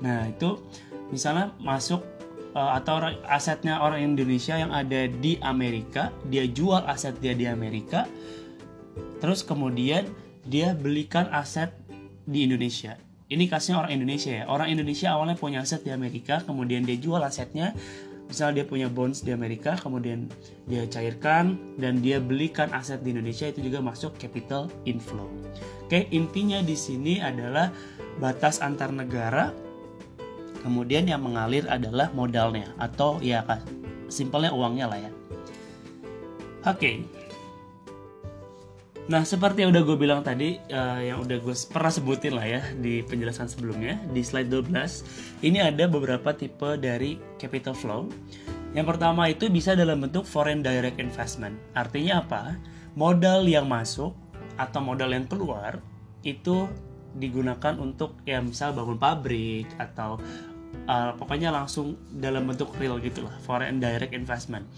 Nah 0.05 0.19
itu 0.29 0.61
misalnya 1.09 1.57
masuk 1.57 2.18
uh, 2.55 2.77
atau 2.79 3.03
asetnya 3.27 3.81
orang 3.83 4.15
Indonesia 4.15 4.57
yang 4.57 4.71
ada 4.73 5.09
di 5.09 5.37
Amerika 5.43 6.15
dia 6.29 6.47
jual 6.47 6.85
aset 6.87 7.17
dia 7.21 7.35
di 7.35 7.49
Amerika 7.49 8.07
terus 9.19 9.43
kemudian 9.43 10.07
dia 10.49 10.73
belikan 10.73 11.29
aset 11.29 11.75
di 12.25 12.49
Indonesia. 12.49 12.97
Ini 13.29 13.45
kasihnya 13.45 13.85
orang 13.85 13.93
Indonesia 13.93 14.33
ya. 14.33 14.45
Orang 14.49 14.73
Indonesia 14.73 15.13
awalnya 15.13 15.37
punya 15.37 15.61
aset 15.61 15.85
di 15.85 15.93
Amerika 15.93 16.41
kemudian 16.41 16.85
dia 16.85 16.97
jual 16.97 17.21
asetnya. 17.21 17.77
Misalnya 18.29 18.61
dia 18.61 18.67
punya 18.69 18.89
bonds 18.93 19.25
di 19.25 19.33
Amerika 19.33 19.77
kemudian 19.77 20.29
dia 20.69 20.85
cairkan 20.85 21.57
dan 21.81 22.05
dia 22.05 22.21
belikan 22.21 22.69
aset 22.77 23.01
di 23.01 23.17
Indonesia 23.17 23.49
itu 23.49 23.65
juga 23.65 23.81
masuk 23.81 24.17
capital 24.21 24.69
inflow. 24.85 25.29
Oke 25.89 26.09
intinya 26.13 26.61
di 26.61 26.77
sini 26.77 27.25
adalah 27.25 27.73
batas 28.21 28.61
antar 28.61 28.93
negara 28.93 29.57
kemudian 30.63 31.07
yang 31.07 31.23
mengalir 31.23 31.65
adalah 31.71 32.11
modalnya 32.13 32.73
atau 32.77 33.19
ya 33.23 33.45
simpelnya 34.09 34.51
uangnya 34.55 34.87
lah 34.91 34.99
ya 34.99 35.13
oke 36.67 37.19
Nah, 39.09 39.25
seperti 39.25 39.65
yang 39.65 39.73
udah 39.73 39.85
gue 39.89 39.97
bilang 39.97 40.21
tadi, 40.21 40.61
uh, 40.69 41.01
yang 41.01 41.25
udah 41.25 41.41
gue 41.41 41.57
pernah 41.73 41.89
sebutin 41.89 42.37
lah 42.37 42.45
ya 42.45 42.61
di 42.77 43.01
penjelasan 43.01 43.49
sebelumnya, 43.49 43.97
di 44.13 44.21
slide 44.21 44.53
12, 44.53 45.49
ini 45.49 45.65
ada 45.65 45.89
beberapa 45.89 46.37
tipe 46.37 46.77
dari 46.77 47.17
capital 47.41 47.73
flow. 47.73 48.13
Yang 48.77 48.87
pertama 48.93 49.33
itu 49.33 49.49
bisa 49.49 49.73
dalam 49.73 50.05
bentuk 50.05 50.29
foreign 50.29 50.61
direct 50.61 51.01
investment. 51.01 51.57
Artinya 51.73 52.21
apa? 52.21 52.61
Modal 53.01 53.49
yang 53.49 53.65
masuk 53.65 54.13
atau 54.61 54.81
modal 54.85 55.17
yang 55.17 55.25
keluar 55.25 55.81
itu 56.21 56.69
digunakan 57.17 57.75
untuk 57.81 58.21
ya 58.29 58.43
misal 58.45 58.77
bangun 58.77 59.01
pabrik 59.01 59.69
atau 59.81 60.21
uh, 60.89 61.13
pokoknya 61.17 61.49
langsung 61.49 61.97
dalam 62.13 62.45
bentuk 62.45 62.73
real 62.77 63.01
gitu 63.01 63.25
lah 63.25 63.35
foreign 63.45 63.81
direct 63.81 64.13
investment. 64.13 64.69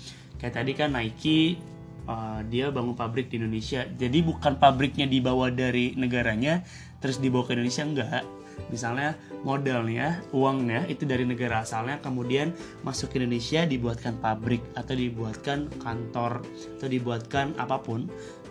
Kayak 0.40 0.54
tadi 0.62 0.72
kan 0.72 0.94
Nike 0.96 1.60
uh, 2.08 2.40
dia 2.46 2.72
bangun 2.72 2.96
pabrik 2.96 3.28
di 3.28 3.42
Indonesia. 3.42 3.84
Jadi 3.84 4.18
bukan 4.24 4.56
pabriknya 4.56 5.04
dibawa 5.10 5.50
dari 5.52 5.92
negaranya 5.98 6.64
terus 7.02 7.18
dibawa 7.18 7.48
ke 7.48 7.56
Indonesia 7.58 7.84
enggak. 7.84 8.24
Misalnya 8.68 9.16
modalnya 9.40 10.20
uangnya 10.36 10.84
itu 10.84 11.08
dari 11.08 11.24
negara 11.24 11.64
asalnya 11.64 11.96
kemudian 12.04 12.52
masuk 12.84 13.16
ke 13.16 13.16
Indonesia 13.16 13.64
dibuatkan 13.64 14.20
pabrik 14.20 14.60
atau 14.76 14.92
dibuatkan 14.92 15.72
kantor 15.80 16.44
atau 16.76 16.88
dibuatkan 16.88 17.56
apa 17.56 17.80
pun 17.80 18.04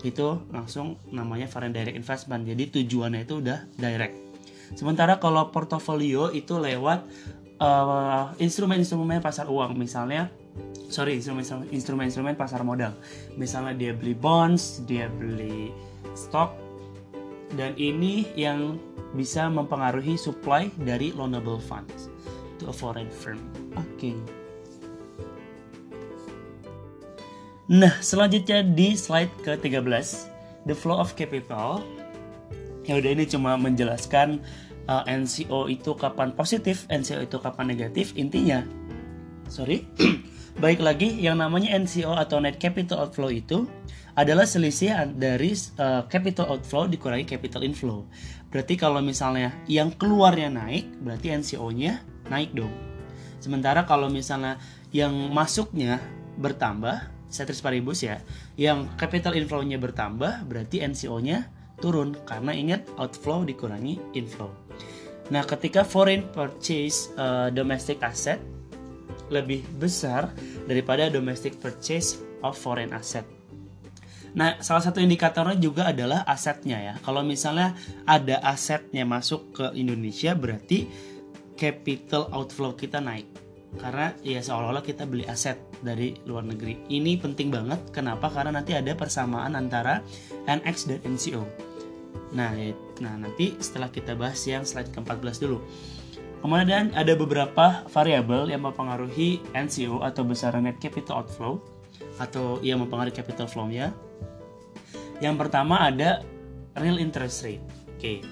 itu 0.03 0.39
langsung 0.53 0.95
namanya 1.11 1.47
foreign 1.51 1.75
direct 1.75 1.95
investment. 1.95 2.47
Jadi 2.47 2.71
tujuannya 2.81 3.27
itu 3.27 3.43
udah 3.43 3.67
direct. 3.75 4.15
Sementara 4.77 5.17
kalau 5.17 5.49
portofolio 5.49 6.29
itu 6.29 6.55
lewat 6.55 7.03
uh, 7.59 8.31
instrumen-instrumen 8.37 9.19
pasar 9.19 9.49
uang. 9.49 9.75
Misalnya 9.75 10.31
sorry 10.89 11.19
instrumen-instrumen 11.73 12.35
pasar 12.39 12.63
modal. 12.63 12.95
Misalnya 13.35 13.75
dia 13.75 13.91
beli 13.91 14.15
bonds 14.15 14.83
dia 14.87 15.11
beli 15.11 15.73
stok 16.15 16.53
dan 17.57 17.73
ini 17.75 18.29
yang 18.37 18.77
bisa 19.17 19.49
mempengaruhi 19.49 20.13
supply 20.21 20.69
dari 20.85 21.09
loanable 21.17 21.57
funds 21.57 22.13
to 22.61 22.69
a 22.69 22.73
foreign 22.73 23.09
firm. 23.09 23.41
Oke. 23.73 24.13
okay. 24.13 24.38
Nah 27.69 27.93
selanjutnya 28.01 28.65
di 28.65 28.97
slide 28.97 29.31
ke-13 29.45 29.85
the 30.65 30.73
flow 30.73 30.97
of 30.97 31.13
capital 31.13 31.85
ya 32.89 32.97
udah 32.97 33.11
ini 33.13 33.29
cuma 33.29 33.53
menjelaskan 33.55 34.41
uh, 34.89 35.05
NCO 35.05 35.69
itu 35.69 35.93
kapan 35.93 36.33
positif, 36.33 36.89
NCO 36.89 37.21
itu 37.21 37.37
kapan 37.37 37.69
negatif, 37.69 38.17
intinya 38.17 38.65
sorry. 39.45 39.85
Baik 40.63 40.81
lagi 40.83 41.13
yang 41.15 41.39
namanya 41.39 41.77
NCO 41.77 42.17
atau 42.17 42.41
net 42.41 42.57
capital 42.57 43.07
outflow 43.07 43.31
itu 43.31 43.69
adalah 44.17 44.43
selisih 44.43 45.15
dari 45.15 45.55
uh, 45.79 46.03
capital 46.09 46.51
outflow 46.51 46.89
dikurangi 46.89 47.23
capital 47.23 47.63
inflow. 47.63 48.03
Berarti 48.51 48.75
kalau 48.75 48.99
misalnya 48.99 49.55
yang 49.69 49.93
keluarnya 49.95 50.51
naik, 50.51 50.89
berarti 50.99 51.31
NCO-nya 51.31 52.03
naik 52.27 52.51
dong. 52.51 52.73
Sementara 53.39 53.87
kalau 53.87 54.11
misalnya 54.11 54.59
yang 54.91 55.13
masuknya 55.31 56.03
bertambah, 56.35 57.07
ceteris 57.29 57.61
paribus 57.61 58.01
ya, 58.03 58.19
yang 58.57 58.89
capital 58.97 59.37
inflow-nya 59.37 59.77
bertambah, 59.77 60.49
berarti 60.49 60.81
NCO-nya 60.83 61.49
turun 61.79 62.17
karena 62.27 62.51
ingat 62.51 62.85
outflow 62.99 63.47
dikurangi 63.47 64.01
inflow. 64.17 64.51
Nah, 65.29 65.45
ketika 65.45 65.85
foreign 65.85 66.25
purchase 66.33 67.13
uh, 67.15 67.53
domestic 67.53 68.01
asset 68.01 68.41
lebih 69.29 69.61
besar 69.77 70.33
daripada 70.65 71.07
domestic 71.07 71.61
purchase 71.61 72.17
of 72.41 72.57
foreign 72.57 72.91
asset. 72.91 73.23
Nah, 74.33 74.61
salah 74.61 74.81
satu 74.81 75.01
indikatornya 75.01 75.57
juga 75.57 75.89
adalah 75.89 76.21
asetnya 76.25 76.77
ya. 76.77 76.93
Kalau 77.01 77.25
misalnya 77.25 77.73
ada 78.05 78.41
asetnya 78.45 79.05
masuk 79.05 79.53
ke 79.53 79.65
Indonesia 79.73 80.37
berarti 80.37 80.85
capital 81.57 82.29
outflow 82.29 82.77
kita 82.77 83.01
naik. 83.01 83.25
Karena 83.77 84.09
ya 84.25 84.41
seolah-olah 84.41 84.81
kita 84.81 85.05
beli 85.05 85.29
aset 85.29 85.61
dari 85.85 86.17
luar 86.25 86.41
negeri. 86.41 86.89
Ini 86.89 87.21
penting 87.21 87.53
banget. 87.53 87.93
Kenapa? 87.93 88.33
Karena 88.33 88.57
nanti 88.57 88.73
ada 88.73 88.97
persamaan 88.97 89.53
antara 89.53 90.01
NX 90.49 90.77
dan 90.89 90.99
NCO. 91.05 91.43
Nah, 92.33 92.53
ya, 92.53 92.73
nah 93.01 93.17
nanti 93.17 93.57
setelah 93.61 93.89
kita 93.89 94.17
bahas 94.17 94.41
yang 94.45 94.65
slide 94.65 94.89
ke-14 94.93 95.45
dulu. 95.45 95.61
Kemudian 96.39 96.95
ada 96.95 97.13
beberapa 97.19 97.83
variabel 97.91 98.47
yang 98.47 98.63
mempengaruhi 98.63 99.43
NCO 99.51 100.01
atau 100.01 100.23
besaran 100.23 100.63
net 100.65 100.79
capital 100.79 101.21
outflow 101.25 101.59
atau 102.15 102.63
yang 102.63 102.79
mempengaruhi 102.79 103.11
capital 103.11 103.45
flow-nya. 103.45 103.91
Yang 105.19 105.35
pertama 105.35 105.83
ada 105.83 106.23
real 106.79 106.95
interest 106.95 107.43
rate. 107.43 107.63
Oke. 107.99 108.23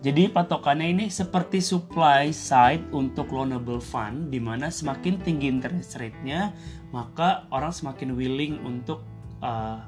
Jadi 0.00 0.32
patokannya 0.32 0.96
ini 0.96 1.06
seperti 1.12 1.60
supply 1.60 2.32
side 2.32 2.88
untuk 2.88 3.36
loanable 3.36 3.84
fund 3.84 4.32
di 4.32 4.40
mana 4.40 4.72
semakin 4.72 5.20
tinggi 5.20 5.52
interest 5.52 6.00
rate-nya, 6.00 6.56
maka 6.88 7.44
orang 7.52 7.68
semakin 7.68 8.16
willing 8.16 8.56
untuk 8.64 9.04
uh, 9.44 9.84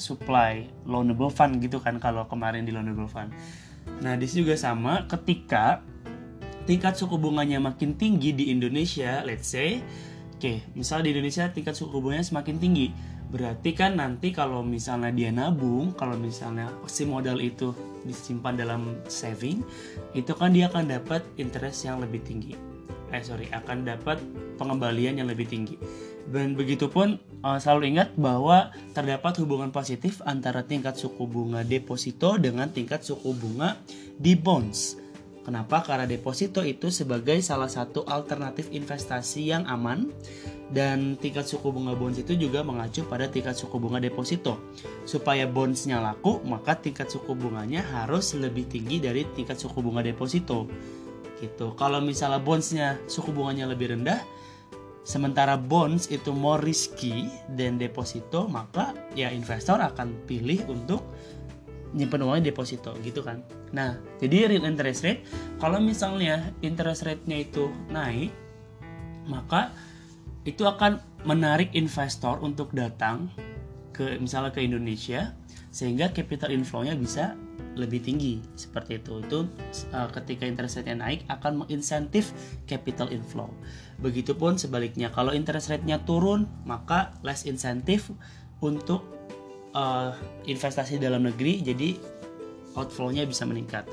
supply 0.00 0.64
loanable 0.88 1.28
fund 1.28 1.60
gitu 1.60 1.84
kan 1.84 2.00
kalau 2.00 2.24
kemarin 2.32 2.64
di 2.64 2.72
loanable 2.72 3.04
fund. 3.04 3.28
Nah, 4.00 4.16
di 4.16 4.24
juga 4.24 4.56
sama 4.56 5.04
ketika 5.04 5.84
tingkat 6.64 6.96
suku 6.96 7.20
bunganya 7.20 7.60
makin 7.60 7.92
tinggi 8.00 8.32
di 8.32 8.48
Indonesia, 8.48 9.20
let's 9.20 9.52
say, 9.52 9.84
oke, 10.32 10.40
okay, 10.40 10.64
misal 10.72 11.04
di 11.04 11.12
Indonesia 11.12 11.44
tingkat 11.52 11.76
suku 11.76 12.00
bunganya 12.00 12.24
semakin 12.24 12.56
tinggi, 12.56 12.88
berarti 13.32 13.72
kan 13.72 13.96
nanti 13.96 14.30
kalau 14.30 14.60
misalnya 14.60 15.08
dia 15.08 15.32
nabung, 15.32 15.96
kalau 15.96 16.20
misalnya 16.20 16.68
si 16.84 17.08
modal 17.08 17.40
itu 17.40 17.72
disimpan 18.04 18.54
dalam 18.54 19.00
saving, 19.08 19.64
itu 20.12 20.36
kan 20.36 20.52
dia 20.52 20.68
akan 20.68 20.92
dapat 20.92 21.24
interest 21.40 21.88
yang 21.88 21.98
lebih 22.04 22.20
tinggi. 22.20 22.52
Eh 23.08 23.24
sorry, 23.24 23.48
akan 23.48 23.88
dapat 23.88 24.20
pengembalian 24.60 25.24
yang 25.24 25.28
lebih 25.32 25.48
tinggi. 25.48 25.80
Dan 26.22 26.54
begitupun 26.54 27.18
uh, 27.42 27.58
selalu 27.58 27.96
ingat 27.96 28.14
bahwa 28.14 28.70
terdapat 28.94 29.42
hubungan 29.42 29.74
positif 29.74 30.22
antara 30.22 30.62
tingkat 30.62 30.94
suku 30.94 31.26
bunga 31.26 31.66
deposito 31.66 32.38
dengan 32.38 32.70
tingkat 32.70 33.02
suku 33.02 33.34
bunga 33.34 33.80
di 34.20 34.38
bonds. 34.38 35.01
Kenapa? 35.42 35.82
Karena 35.82 36.06
deposito 36.06 36.62
itu 36.62 36.86
sebagai 36.94 37.34
salah 37.42 37.66
satu 37.66 38.06
alternatif 38.06 38.70
investasi 38.70 39.50
yang 39.50 39.66
aman 39.66 40.14
dan 40.70 41.18
tingkat 41.18 41.44
suku 41.44 41.68
bunga 41.68 41.98
bonds 41.98 42.22
itu 42.22 42.38
juga 42.38 42.62
mengacu 42.62 43.02
pada 43.04 43.26
tingkat 43.26 43.58
suku 43.58 43.76
bunga 43.82 43.98
deposito. 43.98 44.62
Supaya 45.02 45.44
bondsnya 45.50 45.98
laku, 45.98 46.38
maka 46.46 46.78
tingkat 46.78 47.10
suku 47.10 47.34
bunganya 47.34 47.82
harus 47.82 48.38
lebih 48.38 48.70
tinggi 48.70 49.02
dari 49.02 49.26
tingkat 49.34 49.58
suku 49.58 49.82
bunga 49.82 50.00
deposito. 50.00 50.70
Gitu. 51.42 51.74
Kalau 51.74 51.98
misalnya 51.98 52.38
bondsnya 52.38 52.88
suku 53.10 53.34
bunganya 53.34 53.66
lebih 53.66 53.98
rendah, 53.98 54.22
sementara 55.02 55.58
bonds 55.58 56.06
itu 56.06 56.30
more 56.30 56.62
risky 56.62 57.26
dan 57.50 57.82
deposito, 57.82 58.46
maka 58.46 58.94
ya 59.18 59.34
investor 59.34 59.82
akan 59.82 60.22
pilih 60.30 60.62
untuk 60.70 61.02
nyimpen 61.92 62.24
uangnya 62.24 62.52
deposito 62.52 62.96
gitu 63.04 63.20
kan. 63.20 63.44
Nah, 63.72 64.00
jadi 64.20 64.48
real 64.48 64.64
interest 64.64 65.04
rate 65.04 65.24
kalau 65.60 65.78
misalnya 65.78 66.52
interest 66.64 67.04
rate-nya 67.04 67.44
itu 67.44 67.68
naik, 67.92 68.32
maka 69.28 69.72
itu 70.42 70.66
akan 70.66 70.98
menarik 71.22 71.70
investor 71.76 72.42
untuk 72.42 72.74
datang 72.74 73.30
ke 73.94 74.18
misalnya 74.18 74.50
ke 74.50 74.64
Indonesia 74.64 75.36
sehingga 75.72 76.10
capital 76.10 76.52
inflow-nya 76.52 76.96
bisa 76.96 77.36
lebih 77.76 78.04
tinggi. 78.04 78.40
Seperti 78.56 79.00
itu. 79.00 79.24
Itu 79.24 79.48
uh, 79.92 80.08
ketika 80.12 80.44
interest 80.44 80.80
rate-nya 80.80 80.98
naik 81.00 81.24
akan 81.28 81.64
menginsentif 81.64 82.32
capital 82.68 83.08
inflow. 83.08 83.48
Begitupun 84.00 84.60
sebaliknya 84.60 85.08
kalau 85.08 85.32
interest 85.32 85.72
rate-nya 85.72 86.02
turun 86.04 86.48
maka 86.68 87.16
less 87.24 87.48
insentif 87.48 88.12
untuk 88.60 89.04
uh, 89.76 90.14
investasi 90.48 91.00
dalam 91.00 91.26
negeri 91.26 91.60
jadi 91.64 91.96
outflow-nya 92.76 93.28
bisa 93.28 93.44
meningkat. 93.44 93.84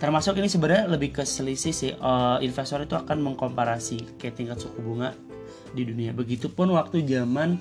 Termasuk 0.00 0.38
ini 0.40 0.48
sebenarnya 0.48 0.88
lebih 0.88 1.12
ke 1.20 1.22
selisih 1.26 1.74
sih 1.74 1.92
uh, 1.98 2.40
investor 2.40 2.80
itu 2.86 2.96
akan 2.96 3.20
mengkomparasi 3.20 4.16
kayak 4.16 4.38
tingkat 4.38 4.58
suku 4.62 4.80
bunga 4.80 5.12
di 5.74 5.84
dunia. 5.84 6.14
Begitupun 6.14 6.72
waktu 6.72 7.04
zaman 7.04 7.58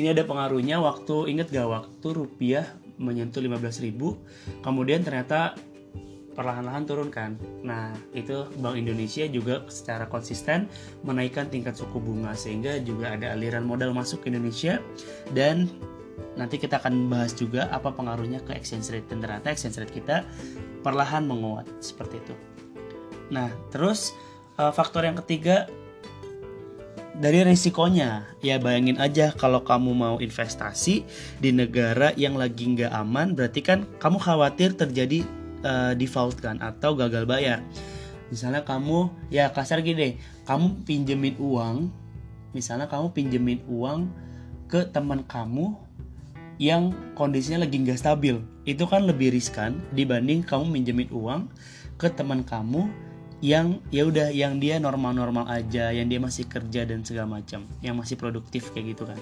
ini 0.00 0.08
ada 0.08 0.24
pengaruhnya 0.24 0.80
waktu 0.80 1.28
inget 1.28 1.52
gak 1.52 1.68
waktu 1.68 2.06
rupiah 2.16 2.64
menyentuh 2.96 3.44
15.000 3.44 3.92
kemudian 4.64 5.04
ternyata 5.04 5.58
perlahan-lahan 6.32 6.88
turun 6.88 7.12
kan? 7.12 7.36
Nah 7.60 7.92
itu 8.16 8.48
Bank 8.56 8.80
Indonesia 8.80 9.28
juga 9.28 9.68
secara 9.68 10.08
konsisten 10.08 10.64
menaikkan 11.04 11.52
tingkat 11.52 11.76
suku 11.76 12.00
bunga 12.00 12.32
sehingga 12.32 12.80
juga 12.80 13.12
ada 13.12 13.36
aliran 13.36 13.68
modal 13.68 13.92
masuk 13.92 14.24
ke 14.24 14.32
Indonesia 14.32 14.80
dan 15.36 15.68
nanti 16.34 16.56
kita 16.56 16.80
akan 16.80 17.12
bahas 17.12 17.36
juga 17.36 17.68
apa 17.68 17.92
pengaruhnya 17.92 18.40
ke 18.44 18.56
exchange 18.56 18.92
rate. 18.92 19.08
Dan 19.08 19.20
ternyata 19.20 19.52
exchange 19.52 19.80
rate 19.80 19.94
kita 19.94 20.26
perlahan 20.80 21.24
menguat 21.24 21.68
seperti 21.78 22.20
itu. 22.20 22.34
Nah 23.30 23.52
terus 23.72 24.12
eh, 24.56 24.72
faktor 24.72 25.04
yang 25.06 25.16
ketiga 25.20 25.68
dari 27.16 27.44
risikonya. 27.44 28.24
Ya 28.40 28.56
bayangin 28.56 28.96
aja 28.96 29.30
kalau 29.36 29.60
kamu 29.62 29.92
mau 29.92 30.16
investasi 30.18 31.04
di 31.38 31.50
negara 31.52 32.16
yang 32.16 32.34
lagi 32.40 32.72
nggak 32.72 32.92
aman 32.92 33.36
berarti 33.36 33.60
kan 33.60 33.84
kamu 34.00 34.16
khawatir 34.16 34.72
terjadi 34.72 35.22
uh, 35.62 35.92
default 35.92 36.40
kan 36.40 36.58
atau 36.58 36.96
gagal 36.96 37.28
bayar. 37.28 37.60
Misalnya 38.32 38.64
kamu 38.64 39.12
ya 39.28 39.52
kasar 39.52 39.84
gini 39.84 39.96
deh 39.96 40.14
kamu 40.48 40.88
pinjemin 40.88 41.36
uang 41.36 41.92
misalnya 42.52 42.88
kamu 42.88 43.12
pinjemin 43.12 43.60
uang 43.68 44.08
ke 44.68 44.88
teman 44.88 45.20
kamu 45.24 45.76
yang 46.62 46.94
kondisinya 47.18 47.66
lagi 47.66 47.82
nggak 47.82 47.98
stabil 47.98 48.38
itu 48.62 48.86
kan 48.86 49.02
lebih 49.02 49.34
riskan 49.34 49.82
dibanding 49.90 50.46
kamu 50.46 50.70
minjemin 50.70 51.10
uang 51.10 51.50
ke 51.98 52.06
teman 52.06 52.46
kamu 52.46 52.86
yang 53.42 53.82
ya 53.90 54.06
udah 54.06 54.30
yang 54.30 54.62
dia 54.62 54.78
normal-normal 54.78 55.50
aja, 55.50 55.90
yang 55.90 56.06
dia 56.06 56.22
masih 56.22 56.46
kerja 56.46 56.86
dan 56.86 57.02
segala 57.02 57.42
macam, 57.42 57.66
yang 57.82 57.98
masih 57.98 58.14
produktif 58.14 58.70
kayak 58.70 58.94
gitu 58.94 59.02
kan. 59.02 59.18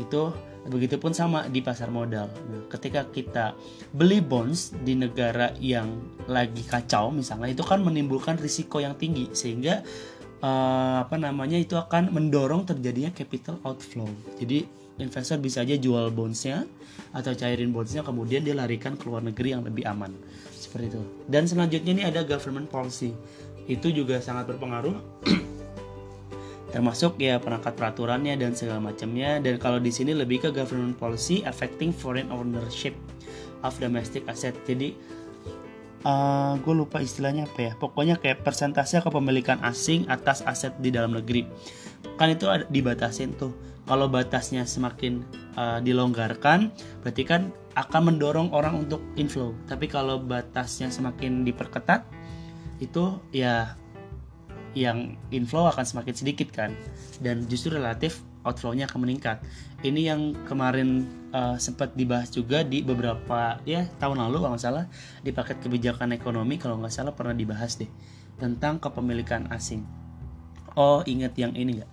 Itu 0.00 0.32
begitupun 0.72 1.12
sama 1.12 1.44
di 1.52 1.60
pasar 1.60 1.92
modal. 1.92 2.32
Nah, 2.48 2.64
ketika 2.72 3.04
kita 3.12 3.52
beli 3.92 4.24
bonds 4.24 4.72
di 4.72 4.96
negara 4.96 5.52
yang 5.60 6.00
lagi 6.24 6.64
kacau 6.64 7.12
misalnya 7.12 7.52
itu 7.52 7.60
kan 7.60 7.84
menimbulkan 7.84 8.40
risiko 8.40 8.80
yang 8.80 8.96
tinggi 8.96 9.28
sehingga 9.36 9.84
uh, 10.40 11.04
apa 11.04 11.20
namanya 11.20 11.60
itu 11.60 11.76
akan 11.76 12.08
mendorong 12.08 12.64
terjadinya 12.64 13.12
capital 13.12 13.60
outflow. 13.68 14.08
Jadi 14.40 14.87
investor 14.98 15.38
bisa 15.38 15.62
aja 15.62 15.78
jual 15.78 16.10
bondsnya 16.10 16.66
atau 17.14 17.32
cairin 17.32 17.70
bondsnya 17.70 18.04
kemudian 18.04 18.44
dia 18.44 18.52
larikan 18.52 18.98
ke 18.98 19.06
luar 19.06 19.24
negeri 19.24 19.54
yang 19.54 19.62
lebih 19.64 19.86
aman. 19.86 20.12
Seperti 20.52 20.92
itu. 20.92 21.02
Dan 21.30 21.48
selanjutnya 21.48 21.92
ini 21.94 22.04
ada 22.04 22.20
government 22.26 22.68
policy. 22.68 23.14
Itu 23.70 23.88
juga 23.94 24.18
sangat 24.20 24.50
berpengaruh 24.50 24.96
termasuk 26.74 27.16
ya 27.16 27.40
perangkat 27.40 27.78
peraturannya 27.78 28.36
dan 28.36 28.52
segala 28.52 28.82
macamnya. 28.82 29.40
Dan 29.40 29.56
kalau 29.56 29.80
di 29.80 29.88
sini 29.88 30.12
lebih 30.12 30.44
ke 30.44 30.50
government 30.52 31.00
policy 31.00 31.40
affecting 31.48 31.94
foreign 31.94 32.28
ownership 32.28 32.92
of 33.64 33.72
domestic 33.80 34.26
asset. 34.28 34.52
Jadi 34.68 34.92
uh, 36.04 36.10
eh, 36.10 36.52
gue 36.60 36.74
lupa 36.76 37.00
istilahnya 37.00 37.48
apa 37.48 37.60
ya. 37.60 37.72
Pokoknya 37.78 38.20
kayak 38.20 38.44
persentase 38.44 39.00
kepemilikan 39.00 39.62
asing 39.64 40.04
atas 40.12 40.44
aset 40.44 40.76
di 40.82 40.92
dalam 40.92 41.16
negeri. 41.16 41.48
Kan 42.20 42.34
itu 42.34 42.46
ada, 42.46 42.66
dibatasin 42.68 43.34
tuh 43.34 43.54
kalau 43.88 44.06
batasnya 44.06 44.68
semakin 44.68 45.24
uh, 45.56 45.80
dilonggarkan 45.80 46.70
berarti 47.00 47.24
kan 47.24 47.50
akan 47.74 48.14
mendorong 48.14 48.52
orang 48.52 48.84
untuk 48.86 49.00
inflow 49.16 49.56
tapi 49.64 49.88
kalau 49.88 50.20
batasnya 50.20 50.92
semakin 50.92 51.42
diperketat 51.42 52.04
itu 52.78 53.18
ya 53.34 53.74
yang 54.76 55.16
inflow 55.32 55.66
akan 55.66 55.82
semakin 55.82 56.14
sedikit 56.14 56.52
kan 56.52 56.76
dan 57.18 57.48
justru 57.48 57.74
relatif 57.74 58.22
outflow-nya 58.46 58.86
akan 58.88 59.04
meningkat. 59.04 59.42
Ini 59.84 60.14
yang 60.14 60.34
kemarin 60.48 61.06
uh, 61.30 61.60
sempat 61.60 61.94
dibahas 61.94 62.32
juga 62.32 62.64
di 62.64 62.80
beberapa 62.82 63.60
ya 63.68 63.86
tahun 63.98 64.24
lalu 64.24 64.36
kalau 64.42 64.52
nggak 64.54 64.64
salah 64.64 64.84
di 65.22 65.30
paket 65.30 65.58
kebijakan 65.62 66.14
ekonomi 66.16 66.56
kalau 66.56 66.80
nggak 66.80 66.94
salah 66.94 67.12
pernah 67.14 67.34
dibahas 67.36 67.78
deh 67.78 67.90
tentang 68.40 68.80
kepemilikan 68.82 69.50
asing. 69.50 69.84
Oh 70.78 71.02
ingat 71.06 71.34
yang 71.38 71.54
ini 71.54 71.82
nggak? 71.82 71.90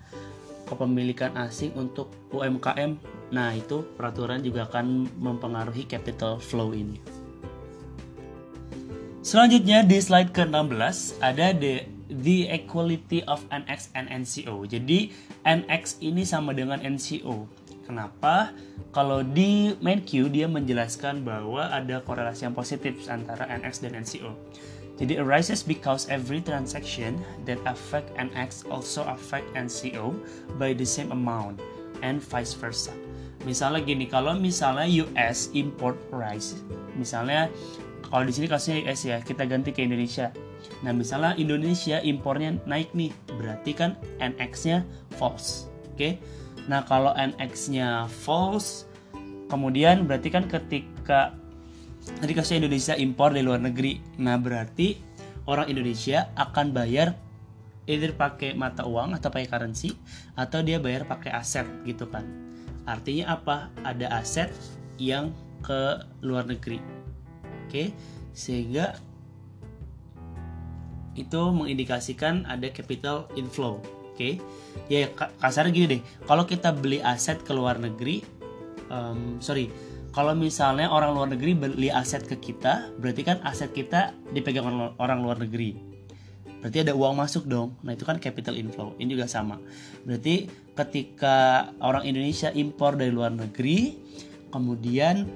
Kepemilikan 0.66 1.38
asing 1.38 1.78
untuk 1.78 2.10
UMKM. 2.34 2.98
Nah 3.30 3.54
itu 3.54 3.86
peraturan 3.96 4.42
juga 4.42 4.66
akan 4.66 5.08
mempengaruhi 5.18 5.86
capital 5.86 6.42
flow 6.42 6.74
ini. 6.74 6.98
Selanjutnya 9.26 9.82
di 9.82 9.98
slide 9.98 10.30
ke-16 10.38 11.18
ada 11.18 11.50
the 11.50 11.90
the 12.10 12.46
equality 12.50 13.26
of 13.26 13.42
NX 13.50 13.90
and 13.98 14.06
NCO. 14.10 14.70
Jadi 14.70 15.10
NX 15.42 16.02
ini 16.06 16.22
sama 16.22 16.54
dengan 16.54 16.78
NCO. 16.78 17.50
Kenapa? 17.86 18.54
Kalau 18.90 19.22
di 19.22 19.74
main 19.82 20.02
Q 20.02 20.30
dia 20.34 20.50
menjelaskan 20.50 21.22
bahwa 21.22 21.70
ada 21.70 22.02
korelasi 22.02 22.50
yang 22.50 22.58
positif 22.58 23.06
antara 23.10 23.46
NX 23.46 23.86
dan 23.86 23.98
NCO. 24.02 24.34
Jadi 24.96 25.20
arises 25.20 25.60
because 25.60 26.08
every 26.08 26.40
transaction 26.40 27.20
that 27.44 27.60
affect 27.68 28.08
NX 28.16 28.64
also 28.72 29.04
affect 29.12 29.44
NCO 29.52 30.16
by 30.56 30.72
the 30.72 30.88
same 30.88 31.12
amount 31.12 31.60
and 32.00 32.24
vice 32.24 32.56
versa. 32.56 32.96
Misalnya 33.44 33.84
gini, 33.84 34.08
kalau 34.08 34.40
misalnya 34.40 34.88
US 35.04 35.52
import 35.52 36.00
rice, 36.16 36.56
misalnya 36.96 37.52
kalau 38.10 38.24
di 38.24 38.34
sini 38.34 38.48
kasusnya 38.48 38.86
US 38.88 39.02
ya 39.04 39.18
kita 39.22 39.44
ganti 39.44 39.74
ke 39.74 39.84
Indonesia 39.84 40.32
nah 40.82 40.94
misalnya 40.94 41.38
Indonesia 41.38 42.02
impornya 42.02 42.58
naik 42.66 42.94
nih 42.94 43.14
berarti 43.38 43.72
kan 43.74 43.92
NX-nya 44.18 44.86
false 45.18 45.70
oke 45.94 45.98
okay? 45.98 46.14
nah 46.66 46.82
kalau 46.86 47.14
NX-nya 47.14 48.10
false 48.10 48.90
kemudian 49.50 50.10
berarti 50.10 50.30
kan 50.34 50.50
ketika 50.50 51.38
tadi 52.06 52.32
kasusnya 52.38 52.66
Indonesia 52.66 52.94
impor 52.94 53.34
dari 53.34 53.46
luar 53.46 53.62
negeri. 53.62 54.02
Nah 54.22 54.38
berarti 54.38 54.98
orang 55.50 55.70
Indonesia 55.70 56.30
akan 56.38 56.74
bayar 56.74 57.18
either 57.86 58.14
pakai 58.18 58.58
mata 58.58 58.86
uang 58.86 59.14
atau 59.14 59.30
pakai 59.30 59.50
currency 59.50 59.94
atau 60.34 60.66
dia 60.66 60.82
bayar 60.82 61.06
pakai 61.06 61.34
aset 61.34 61.66
gitu 61.86 62.10
kan. 62.10 62.26
Artinya 62.86 63.38
apa? 63.38 63.74
Ada 63.82 64.22
aset 64.22 64.50
yang 65.02 65.34
ke 65.66 66.06
luar 66.22 66.46
negeri. 66.46 66.78
Oke, 67.66 67.90
sehingga 68.34 68.98
itu 71.18 71.42
mengindikasikan 71.50 72.46
ada 72.46 72.70
capital 72.70 73.26
inflow. 73.34 73.82
Oke, 74.14 74.40
ya 74.88 75.10
kasar 75.42 75.68
gini 75.74 75.98
deh. 75.98 76.02
Kalau 76.30 76.46
kita 76.46 76.72
beli 76.72 77.02
aset 77.02 77.42
ke 77.42 77.52
luar 77.52 77.82
negeri, 77.82 78.22
um, 78.88 79.42
sorry, 79.42 79.72
kalau 80.16 80.32
misalnya 80.32 80.88
orang 80.88 81.12
luar 81.12 81.28
negeri 81.36 81.52
beli 81.52 81.92
aset 81.92 82.24
ke 82.24 82.40
kita, 82.40 82.96
berarti 83.04 83.22
kan 83.28 83.44
aset 83.44 83.76
kita 83.76 84.16
dipegang 84.32 84.96
orang 84.96 85.20
luar 85.20 85.36
negeri. 85.44 85.76
Berarti 86.64 86.88
ada 86.88 86.96
uang 86.96 87.20
masuk 87.20 87.46
dong. 87.46 87.76
Nah, 87.84 87.94
itu 87.94 88.08
kan 88.08 88.18
capital 88.18 88.56
inflow. 88.56 88.96
Ini 88.96 89.12
juga 89.12 89.28
sama. 89.28 89.60
Berarti 90.08 90.48
ketika 90.74 91.70
orang 91.84 92.08
Indonesia 92.08 92.50
impor 92.56 92.96
dari 92.96 93.12
luar 93.12 93.36
negeri, 93.36 94.00
kemudian 94.56 95.28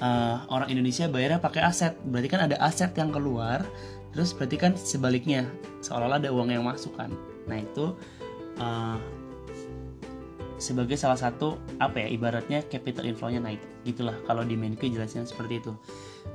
uh, 0.00 0.36
orang 0.48 0.72
Indonesia 0.72 1.06
bayarnya 1.06 1.38
pakai 1.38 1.62
aset 1.62 1.92
berarti 2.08 2.28
kan 2.32 2.40
ada 2.48 2.56
aset 2.64 2.90
yang 2.96 3.12
keluar 3.12 3.62
terus 4.10 4.34
berarti 4.34 4.56
kan 4.58 4.72
sebaliknya 4.74 5.46
seolah-olah 5.84 6.18
ada 6.18 6.30
uang 6.34 6.50
yang 6.50 6.64
masuk 6.66 6.96
kan 6.96 7.12
nah 7.46 7.60
itu 7.60 7.94
uh, 8.58 8.96
sebagai 10.60 10.94
salah 10.94 11.16
satu 11.16 11.56
apa 11.80 12.04
ya 12.04 12.08
ibaratnya 12.12 12.62
capital 12.68 13.08
inflow-nya 13.08 13.40
naik 13.40 13.60
gitulah 13.82 14.14
kalau 14.28 14.44
di 14.44 14.54
Menke 14.54 14.86
jelasnya 14.92 15.24
seperti 15.24 15.64
itu 15.64 15.72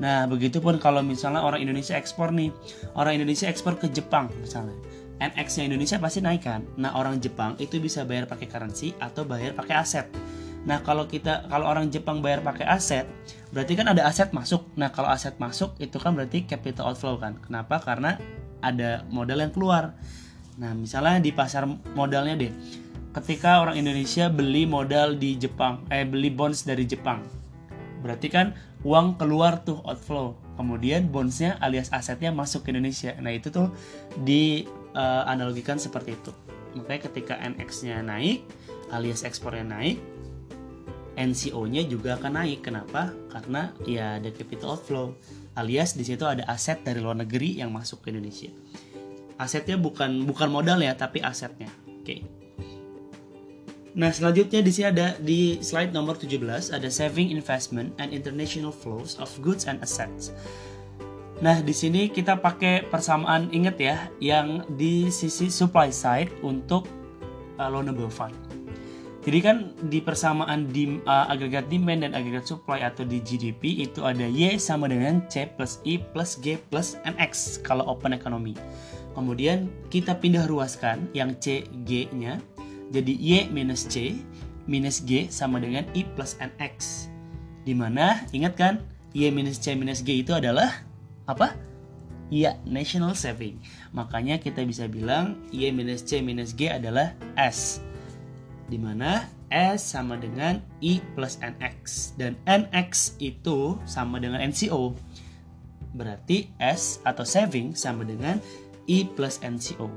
nah 0.02 0.26
begitupun 0.26 0.82
kalau 0.82 1.06
misalnya 1.06 1.46
orang 1.46 1.62
Indonesia 1.62 1.94
ekspor 1.96 2.34
nih 2.34 2.50
orang 2.98 3.22
Indonesia 3.22 3.46
ekspor 3.48 3.78
ke 3.78 3.88
Jepang 3.94 4.34
misalnya 4.42 4.76
NX-nya 5.16 5.72
Indonesia 5.72 6.02
pasti 6.02 6.20
naik 6.20 6.42
kan 6.44 6.66
nah 6.76 6.98
orang 6.98 7.22
Jepang 7.22 7.56
itu 7.62 7.78
bisa 7.78 8.04
bayar 8.04 8.26
pakai 8.26 8.50
currency 8.50 8.98
atau 9.00 9.24
bayar 9.24 9.54
pakai 9.54 9.76
aset 9.78 10.10
Nah, 10.66 10.82
kalau 10.82 11.06
kita 11.06 11.46
kalau 11.46 11.70
orang 11.70 11.94
Jepang 11.94 12.26
bayar 12.26 12.42
pakai 12.42 12.66
aset, 12.66 13.06
berarti 13.54 13.78
kan 13.78 13.86
ada 13.94 14.02
aset 14.10 14.34
masuk. 14.34 14.66
Nah, 14.74 14.90
kalau 14.90 15.14
aset 15.14 15.38
masuk 15.38 15.78
itu 15.78 16.02
kan 16.02 16.18
berarti 16.18 16.50
capital 16.50 16.90
outflow 16.90 17.22
kan. 17.22 17.38
Kenapa? 17.38 17.78
Karena 17.78 18.18
ada 18.66 19.06
modal 19.14 19.46
yang 19.46 19.54
keluar. 19.54 19.94
Nah, 20.58 20.74
misalnya 20.74 21.22
di 21.22 21.30
pasar 21.30 21.70
modalnya 21.94 22.34
deh. 22.34 22.52
Ketika 23.16 23.64
orang 23.64 23.80
Indonesia 23.80 24.28
beli 24.28 24.68
modal 24.68 25.16
di 25.16 25.40
Jepang, 25.40 25.88
eh 25.88 26.04
beli 26.04 26.28
bonds 26.28 26.68
dari 26.68 26.84
Jepang. 26.84 27.24
Berarti 28.04 28.28
kan 28.28 28.52
uang 28.84 29.16
keluar 29.16 29.64
tuh 29.64 29.80
outflow. 29.88 30.36
Kemudian 30.60 31.08
bondsnya 31.08 31.56
alias 31.64 31.96
asetnya 31.96 32.36
masuk 32.36 32.68
ke 32.68 32.76
Indonesia. 32.76 33.16
Nah, 33.24 33.32
itu 33.32 33.48
tuh 33.56 33.72
dianalogikan 34.28 35.80
uh, 35.80 35.84
seperti 35.88 36.20
itu. 36.20 36.36
Makanya 36.76 37.02
ketika 37.08 37.40
NX-nya 37.40 38.04
naik 38.04 38.44
alias 38.92 39.24
ekspornya 39.24 39.64
naik, 39.64 40.04
NCO-nya 41.16 41.88
juga 41.88 42.20
akan 42.20 42.44
naik. 42.44 42.68
Kenapa? 42.68 43.16
Karena 43.32 43.72
ya 43.88 44.20
ada 44.20 44.28
capital 44.36 44.76
outflow 44.76 45.16
alias 45.56 45.96
di 45.96 46.04
situ 46.04 46.28
ada 46.28 46.44
aset 46.52 46.84
dari 46.84 47.00
luar 47.00 47.16
negeri 47.16 47.64
yang 47.64 47.72
masuk 47.72 48.04
ke 48.04 48.12
Indonesia. 48.12 48.52
Asetnya 49.40 49.80
bukan 49.80 50.28
bukan 50.28 50.52
modal 50.52 50.84
ya, 50.84 50.92
tapi 51.00 51.24
asetnya. 51.24 51.72
Oke. 51.88 52.04
Okay. 52.04 52.35
Nah, 53.96 54.12
selanjutnya 54.12 54.60
di 54.60 54.72
sini 54.76 54.92
ada 54.92 55.16
di 55.24 55.56
slide 55.64 55.96
nomor 55.96 56.20
17 56.20 56.44
ada 56.76 56.90
saving 56.92 57.32
investment 57.32 57.96
and 57.96 58.12
international 58.12 58.76
flows 58.76 59.16
of 59.24 59.32
goods 59.40 59.72
and 59.72 59.80
assets. 59.80 60.36
Nah, 61.40 61.64
di 61.64 61.72
sini 61.72 62.12
kita 62.12 62.36
pakai 62.36 62.92
persamaan 62.92 63.48
ingat 63.56 63.80
ya 63.80 63.98
yang 64.20 64.68
di 64.76 65.08
sisi 65.08 65.48
supply 65.48 65.96
side 65.96 66.28
untuk 66.44 66.88
uh, 67.56 67.72
loanable 67.72 68.12
fund. 68.12 68.36
Jadi 69.26 69.40
kan 69.42 69.74
di 69.90 70.04
persamaan 70.04 70.70
di 70.70 71.02
uh, 71.08 71.32
agregat 71.32 71.66
demand 71.72 72.06
dan 72.06 72.12
agregat 72.14 72.46
supply 72.46 72.86
atau 72.86 73.02
di 73.02 73.18
GDP 73.24 73.82
itu 73.82 74.06
ada 74.06 74.28
Y 74.28 74.60
sama 74.62 74.86
dengan 74.86 75.24
C 75.32 75.50
plus 75.50 75.82
I 75.82 75.98
plus 75.98 76.38
G 76.44 76.62
plus 76.70 77.00
NX 77.08 77.64
kalau 77.66 77.88
open 77.90 78.14
economy. 78.14 78.54
Kemudian 79.18 79.72
kita 79.88 80.20
pindah 80.20 80.46
ruaskan 80.46 81.10
yang 81.16 81.34
C 81.42 81.66
G-nya 81.88 82.38
jadi 82.96 83.14
Y 83.20 83.52
minus 83.52 83.84
C 83.92 84.24
minus 84.64 85.04
G 85.04 85.28
sama 85.28 85.60
dengan 85.60 85.84
I 85.92 86.08
plus 86.16 86.40
NX. 86.40 87.08
Di 87.68 87.76
mana 87.76 88.24
ingat 88.32 88.56
kan 88.56 88.74
Y 89.12 89.28
minus 89.36 89.60
C 89.60 89.76
minus 89.76 90.00
G 90.00 90.24
itu 90.24 90.32
adalah 90.32 90.88
apa? 91.28 91.52
Iya, 92.32 92.58
national 92.66 93.14
saving. 93.14 93.62
Makanya 93.94 94.40
kita 94.42 94.64
bisa 94.64 94.88
bilang 94.88 95.44
Y 95.52 95.70
minus 95.76 96.02
C 96.08 96.24
minus 96.24 96.56
G 96.56 96.72
adalah 96.72 97.14
S 97.36 97.84
di 98.66 98.82
mana 98.82 99.30
S 99.54 99.94
sama 99.94 100.18
dengan 100.18 100.58
I 100.82 100.98
plus 101.14 101.38
NX 101.38 102.18
dan 102.18 102.34
NX 102.50 103.22
itu 103.22 103.78
sama 103.86 104.18
dengan 104.18 104.42
NCO. 104.42 104.98
Berarti 105.94 106.50
S 106.58 107.00
atau 107.06 107.24
saving 107.24 107.78
sama 107.78 108.04
dengan 108.04 108.42
I 108.90 109.06
plus 109.06 109.38
NCO. 109.40 109.88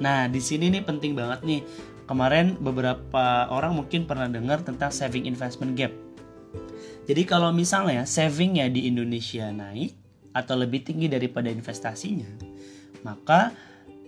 Nah, 0.00 0.30
di 0.30 0.40
sini 0.40 0.70
nih 0.72 0.82
penting 0.86 1.12
banget 1.12 1.44
nih. 1.44 1.60
Kemarin 2.12 2.60
beberapa 2.60 3.48
orang 3.48 3.72
mungkin 3.72 4.04
pernah 4.04 4.28
dengar 4.28 4.60
tentang 4.60 4.92
saving 4.92 5.24
investment 5.24 5.72
gap. 5.72 5.96
Jadi 7.08 7.24
kalau 7.24 7.56
misalnya 7.56 8.04
savingnya 8.04 8.68
di 8.68 8.84
Indonesia 8.84 9.48
naik 9.48 9.96
atau 10.36 10.60
lebih 10.60 10.84
tinggi 10.84 11.08
daripada 11.08 11.48
investasinya, 11.48 12.28
maka 13.00 13.56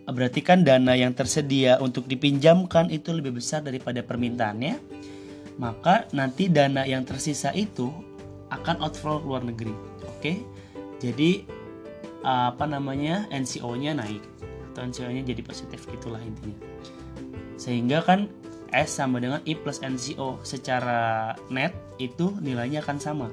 berarti 0.04 0.44
kan 0.44 0.68
dana 0.68 0.92
yang 0.92 1.16
tersedia 1.16 1.80
untuk 1.80 2.04
dipinjamkan 2.04 2.92
itu 2.92 3.08
lebih 3.16 3.40
besar 3.40 3.64
daripada 3.64 4.04
permintaannya 4.04 4.76
maka 5.56 6.04
nanti 6.12 6.52
dana 6.52 6.84
yang 6.84 7.08
tersisa 7.08 7.56
itu 7.56 7.88
akan 8.52 8.84
outflow 8.84 9.24
luar 9.24 9.48
negeri 9.48 9.72
oke 10.04 10.32
jadi 11.00 11.48
apa 12.20 12.68
namanya 12.68 13.24
NCO-nya 13.32 13.96
naik 13.96 14.20
atau 14.72 14.84
NCO-nya 14.84 15.24
jadi 15.24 15.40
positif 15.40 15.88
gitulah 15.88 16.20
intinya 16.20 16.73
sehingga 17.64 18.05
kan 18.05 18.29
S 18.77 19.00
sama 19.00 19.24
dengan 19.24 19.40
I 19.48 19.57
plus 19.57 19.81
NCO 19.81 20.44
secara 20.44 21.33
net 21.48 21.72
itu 21.96 22.37
nilainya 22.44 22.85
akan 22.85 22.98
sama 23.00 23.29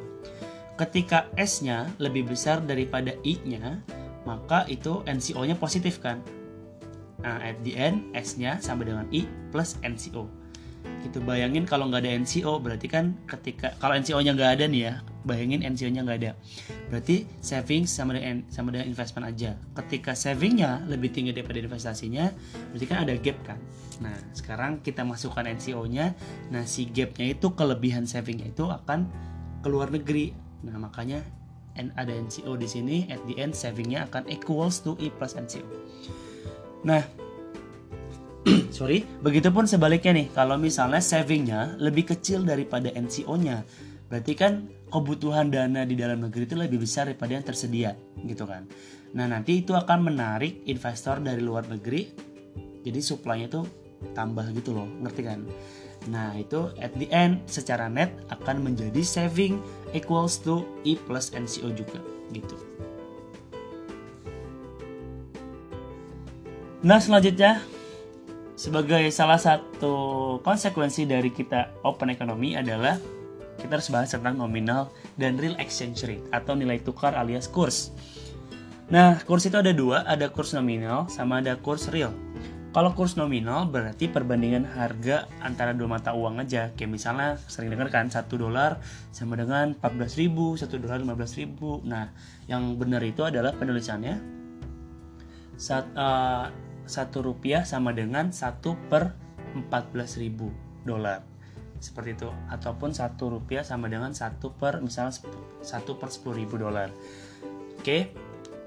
ketika 0.79 1.27
S-nya 1.35 1.91
lebih 1.99 2.31
besar 2.31 2.63
daripada 2.63 3.11
I-nya 3.27 3.83
maka 4.23 4.63
itu 4.71 5.03
NCO-nya 5.03 5.59
positif 5.59 5.99
kan 5.99 6.23
Nah, 7.21 7.37
at 7.37 7.57
the 7.61 7.77
end 7.77 8.09
S-nya 8.17 8.57
sama 8.57 8.81
dengan 8.81 9.05
I 9.13 9.29
plus 9.53 9.77
NCO. 9.85 10.25
Gitu 11.01 11.17
bayangin 11.25 11.65
kalau 11.65 11.89
nggak 11.89 12.05
ada 12.05 12.11
NCO 12.21 12.61
berarti 12.61 12.85
kan 12.85 13.17
ketika 13.25 13.73
kalau 13.81 13.97
NCO-nya 13.97 14.37
nggak 14.37 14.51
ada 14.59 14.65
nih 14.69 14.81
ya, 14.85 14.93
bayangin 15.25 15.65
NCO-nya 15.65 16.05
nggak 16.05 16.19
ada. 16.21 16.31
Berarti 16.93 17.25
saving 17.41 17.89
sama 17.89 18.13
dengan 18.17 18.45
sama 18.53 18.69
dengan 18.69 18.85
investment 18.89 19.25
aja. 19.25 19.57
Ketika 19.73 20.13
savingnya 20.13 20.85
lebih 20.85 21.09
tinggi 21.09 21.33
daripada 21.33 21.57
investasinya, 21.57 22.29
berarti 22.69 22.85
kan 22.85 22.97
ada 23.01 23.13
gap 23.17 23.37
kan. 23.41 23.57
Nah, 24.01 24.17
sekarang 24.33 24.81
kita 24.81 25.05
masukkan 25.05 25.45
NCO-nya. 25.45 26.13
Nah, 26.53 26.65
si 26.65 26.89
gapnya 26.89 27.33
itu 27.33 27.53
kelebihan 27.53 28.05
savingnya 28.09 28.49
itu 28.49 28.65
akan 28.65 29.09
ke 29.61 29.67
luar 29.69 29.93
negeri. 29.93 30.33
Nah, 30.65 30.77
makanya 30.77 31.21
ada 31.77 32.13
NCO 32.13 32.57
di 32.57 32.67
sini 32.69 32.97
at 33.09 33.21
the 33.25 33.37
end 33.41 33.57
savingnya 33.57 34.05
akan 34.09 34.29
equals 34.29 34.81
to 34.85 34.93
I 35.01 35.09
plus 35.09 35.33
NCO. 35.33 35.65
Nah, 36.81 37.05
sorry, 38.75 39.05
begitupun 39.21 39.69
sebaliknya 39.69 40.17
nih, 40.17 40.27
kalau 40.33 40.57
misalnya 40.57 40.97
savingnya 40.97 41.77
lebih 41.77 42.09
kecil 42.09 42.41
daripada 42.41 42.89
NCO-nya, 42.89 43.61
berarti 44.09 44.33
kan 44.33 44.65
kebutuhan 44.89 45.53
dana 45.53 45.85
di 45.85 45.93
dalam 45.93 46.25
negeri 46.25 46.49
itu 46.49 46.57
lebih 46.57 46.81
besar 46.81 47.07
daripada 47.09 47.37
yang 47.37 47.45
tersedia, 47.45 47.93
gitu 48.25 48.49
kan. 48.49 48.65
Nah, 49.13 49.29
nanti 49.29 49.61
itu 49.61 49.77
akan 49.77 50.09
menarik 50.09 50.65
investor 50.65 51.21
dari 51.21 51.43
luar 51.43 51.69
negeri, 51.69 52.09
jadi 52.81 52.97
supply-nya 52.97 53.47
itu 53.47 53.61
tambah 54.17 54.49
gitu 54.57 54.73
loh, 54.73 54.89
ngerti 55.05 55.21
kan? 55.21 55.45
Nah, 56.09 56.33
itu 56.33 56.73
at 56.81 56.97
the 56.97 57.05
end 57.13 57.45
secara 57.45 57.85
net 57.85 58.09
akan 58.33 58.65
menjadi 58.65 59.05
saving 59.05 59.61
equals 59.93 60.41
to 60.41 60.65
I 60.81 60.97
plus 60.97 61.29
NCO 61.29 61.69
juga, 61.77 62.01
gitu. 62.33 62.57
Nah 66.81 66.97
selanjutnya 66.97 67.61
sebagai 68.61 69.09
salah 69.09 69.41
satu 69.41 70.37
konsekuensi 70.45 71.09
dari 71.09 71.33
kita 71.33 71.81
open 71.81 72.13
economy 72.13 72.53
adalah 72.53 73.01
kita 73.57 73.81
harus 73.81 73.89
bahas 73.89 74.13
tentang 74.13 74.37
nominal 74.37 74.93
dan 75.17 75.33
real 75.41 75.57
exchange 75.57 76.05
rate 76.05 76.21
atau 76.29 76.53
nilai 76.53 76.77
tukar 76.77 77.17
alias 77.17 77.49
kurs. 77.49 77.89
Nah, 78.93 79.17
kurs 79.25 79.49
itu 79.49 79.57
ada 79.57 79.73
dua, 79.73 80.05
ada 80.05 80.29
kurs 80.29 80.53
nominal 80.53 81.09
sama 81.09 81.41
ada 81.41 81.57
kurs 81.57 81.89
real. 81.89 82.13
Kalau 82.69 82.93
kurs 82.93 83.17
nominal 83.17 83.65
berarti 83.65 84.05
perbandingan 84.05 84.69
harga 84.77 85.25
antara 85.41 85.73
dua 85.73 85.97
mata 85.97 86.13
uang 86.13 86.45
aja. 86.45 86.69
Kayak 86.77 87.01
misalnya 87.01 87.41
sering 87.49 87.73
dengar 87.73 87.89
kan 87.89 88.13
1 88.13 88.29
dolar 88.29 88.77
sama 89.09 89.41
dengan 89.41 89.73
14 89.73 90.21
ribu, 90.21 90.53
1 90.53 90.69
dolar 90.77 91.01
15 91.01 91.41
ribu. 91.41 91.81
Nah, 91.81 92.13
yang 92.45 92.77
benar 92.77 93.01
itu 93.01 93.25
adalah 93.25 93.57
penulisannya 93.57 94.21
saat, 95.59 95.83
uh, 95.99 96.47
satu 96.91 97.23
rupiah 97.23 97.63
sama 97.63 97.95
dengan 97.95 98.35
satu 98.35 98.75
per 98.91 99.15
14 99.55 100.19
ribu 100.19 100.51
dolar. 100.83 101.23
Seperti 101.79 102.19
itu. 102.19 102.29
Ataupun 102.51 102.91
satu 102.91 103.39
rupiah 103.39 103.63
sama 103.63 103.87
dengan 103.87 104.11
satu 104.11 104.51
per 104.51 104.83
misalnya 104.83 105.15
satu 105.63 105.95
per 105.95 106.11
sepuluh 106.11 106.43
ribu 106.43 106.59
dolar. 106.59 106.91
Oke? 107.79 108.11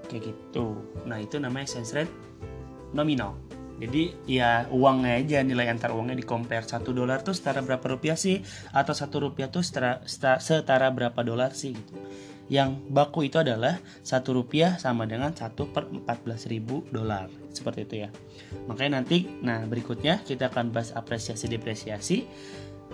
Kayak 0.08 0.32
gitu. 0.32 0.80
Nah 1.04 1.20
itu 1.20 1.36
namanya 1.36 1.68
exchange 1.68 1.92
rate 1.92 2.14
nominal. 2.96 3.36
Jadi 3.74 4.16
ya 4.30 4.70
uangnya 4.70 5.18
aja 5.18 5.38
nilai 5.42 5.66
antar 5.66 5.92
uangnya 5.92 6.16
di 6.16 6.24
satu 6.64 6.94
dolar 6.94 7.20
tuh 7.26 7.36
setara 7.36 7.60
berapa 7.60 7.84
rupiah 7.84 8.16
sih? 8.16 8.40
Atau 8.72 8.96
satu 8.96 9.30
rupiah 9.30 9.52
tuh 9.52 9.66
setara, 9.66 10.00
setara 10.40 10.88
berapa 10.94 11.20
dolar 11.20 11.52
sih 11.52 11.76
gitu 11.76 11.94
yang 12.52 12.76
baku 12.92 13.24
itu 13.24 13.40
adalah 13.40 13.80
satu 14.04 14.36
rupiah 14.36 14.76
sama 14.76 15.08
dengan 15.08 15.32
satu 15.32 15.72
per 15.72 15.88
14 15.88 16.52
ribu 16.52 16.84
dolar 16.92 17.32
seperti 17.56 17.88
itu 17.88 17.94
ya 18.04 18.08
makanya 18.68 19.00
nanti 19.00 19.24
nah 19.40 19.64
berikutnya 19.64 20.20
kita 20.26 20.52
akan 20.52 20.68
bahas 20.74 20.92
apresiasi 20.92 21.48
depresiasi 21.48 22.28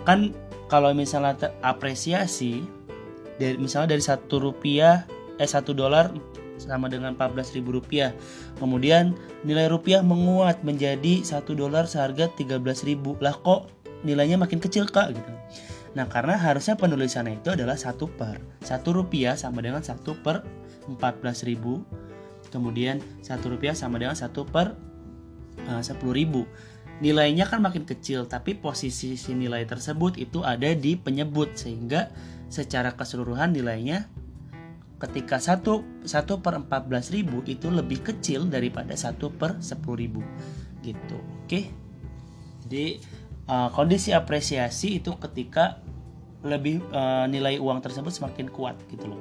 kan 0.07 0.31
kalau 0.71 0.95
misalnya 0.95 1.51
apresiasi 1.67 2.63
dari 3.43 3.59
misalnya 3.59 3.99
dari 3.99 4.05
satu 4.05 4.39
rupiah 4.39 5.09
eh 5.41 5.49
satu 5.49 5.75
dolar 5.75 6.15
sama 6.61 6.93
dengan 6.93 7.17
14.000 7.17 7.65
rupiah. 7.65 8.13
Kemudian 8.61 9.17
nilai 9.49 9.73
rupiah 9.73 10.05
menguat 10.05 10.61
menjadi 10.61 11.25
satu 11.25 11.57
dolar 11.57 11.89
seharga 11.89 12.29
13.000. 12.37 13.01
Lah 13.25 13.33
kok 13.33 13.73
nilainya 14.05 14.37
makin 14.37 14.61
kecil 14.61 14.85
kak 14.85 15.17
gitu. 15.17 15.33
Nah 15.95 16.07
karena 16.07 16.39
harusnya 16.39 16.79
penulisannya 16.79 17.43
itu 17.43 17.51
adalah 17.51 17.75
satu 17.75 18.07
per 18.07 18.39
satu 18.63 18.95
rupiah 18.95 19.35
sama 19.35 19.59
dengan 19.65 19.83
satu 19.83 20.15
per 20.23 20.47
14.000 20.87 22.51
kemudian 22.51 22.99
satu 23.23 23.55
rupiah 23.55 23.75
sama 23.79 24.03
dengan 24.03 24.19
satu 24.19 24.43
per 24.45 24.75
sepuluh 25.81 26.15
ribu. 26.15 26.43
Nilainya 27.01 27.49
kan 27.49 27.65
makin 27.65 27.89
kecil 27.89 28.29
tapi 28.29 28.59
posisi 28.59 29.17
si 29.17 29.33
nilai 29.33 29.65
tersebut 29.65 30.21
itu 30.21 30.45
ada 30.45 30.69
di 30.77 31.01
penyebut 31.01 31.57
sehingga 31.57 32.13
secara 32.53 32.93
keseluruhan 32.93 33.57
nilainya 33.57 34.11
ketika 35.01 35.41
1, 35.41 36.05
1 36.05 36.45
per 36.45 36.61
14 36.61 37.17
ribu 37.17 37.41
itu 37.49 37.73
lebih 37.73 38.05
kecil 38.05 38.53
daripada 38.53 38.93
1 38.93 39.17
per 39.33 39.65
10 39.65 39.81
ribu. 39.97 40.21
Gitu 40.85 41.17
oke? 41.17 41.61
Jadi 42.69 43.01
uh, 43.51 43.69
kondisi 43.75 44.15
apresiasi 44.15 45.03
itu 45.03 45.19
ketika 45.19 45.83
lebih 46.41 46.81
uh, 46.95 47.27
nilai 47.27 47.59
uang 47.59 47.83
tersebut 47.83 48.15
semakin 48.15 48.49
kuat 48.49 48.79
gitu 48.89 49.11
loh 49.11 49.21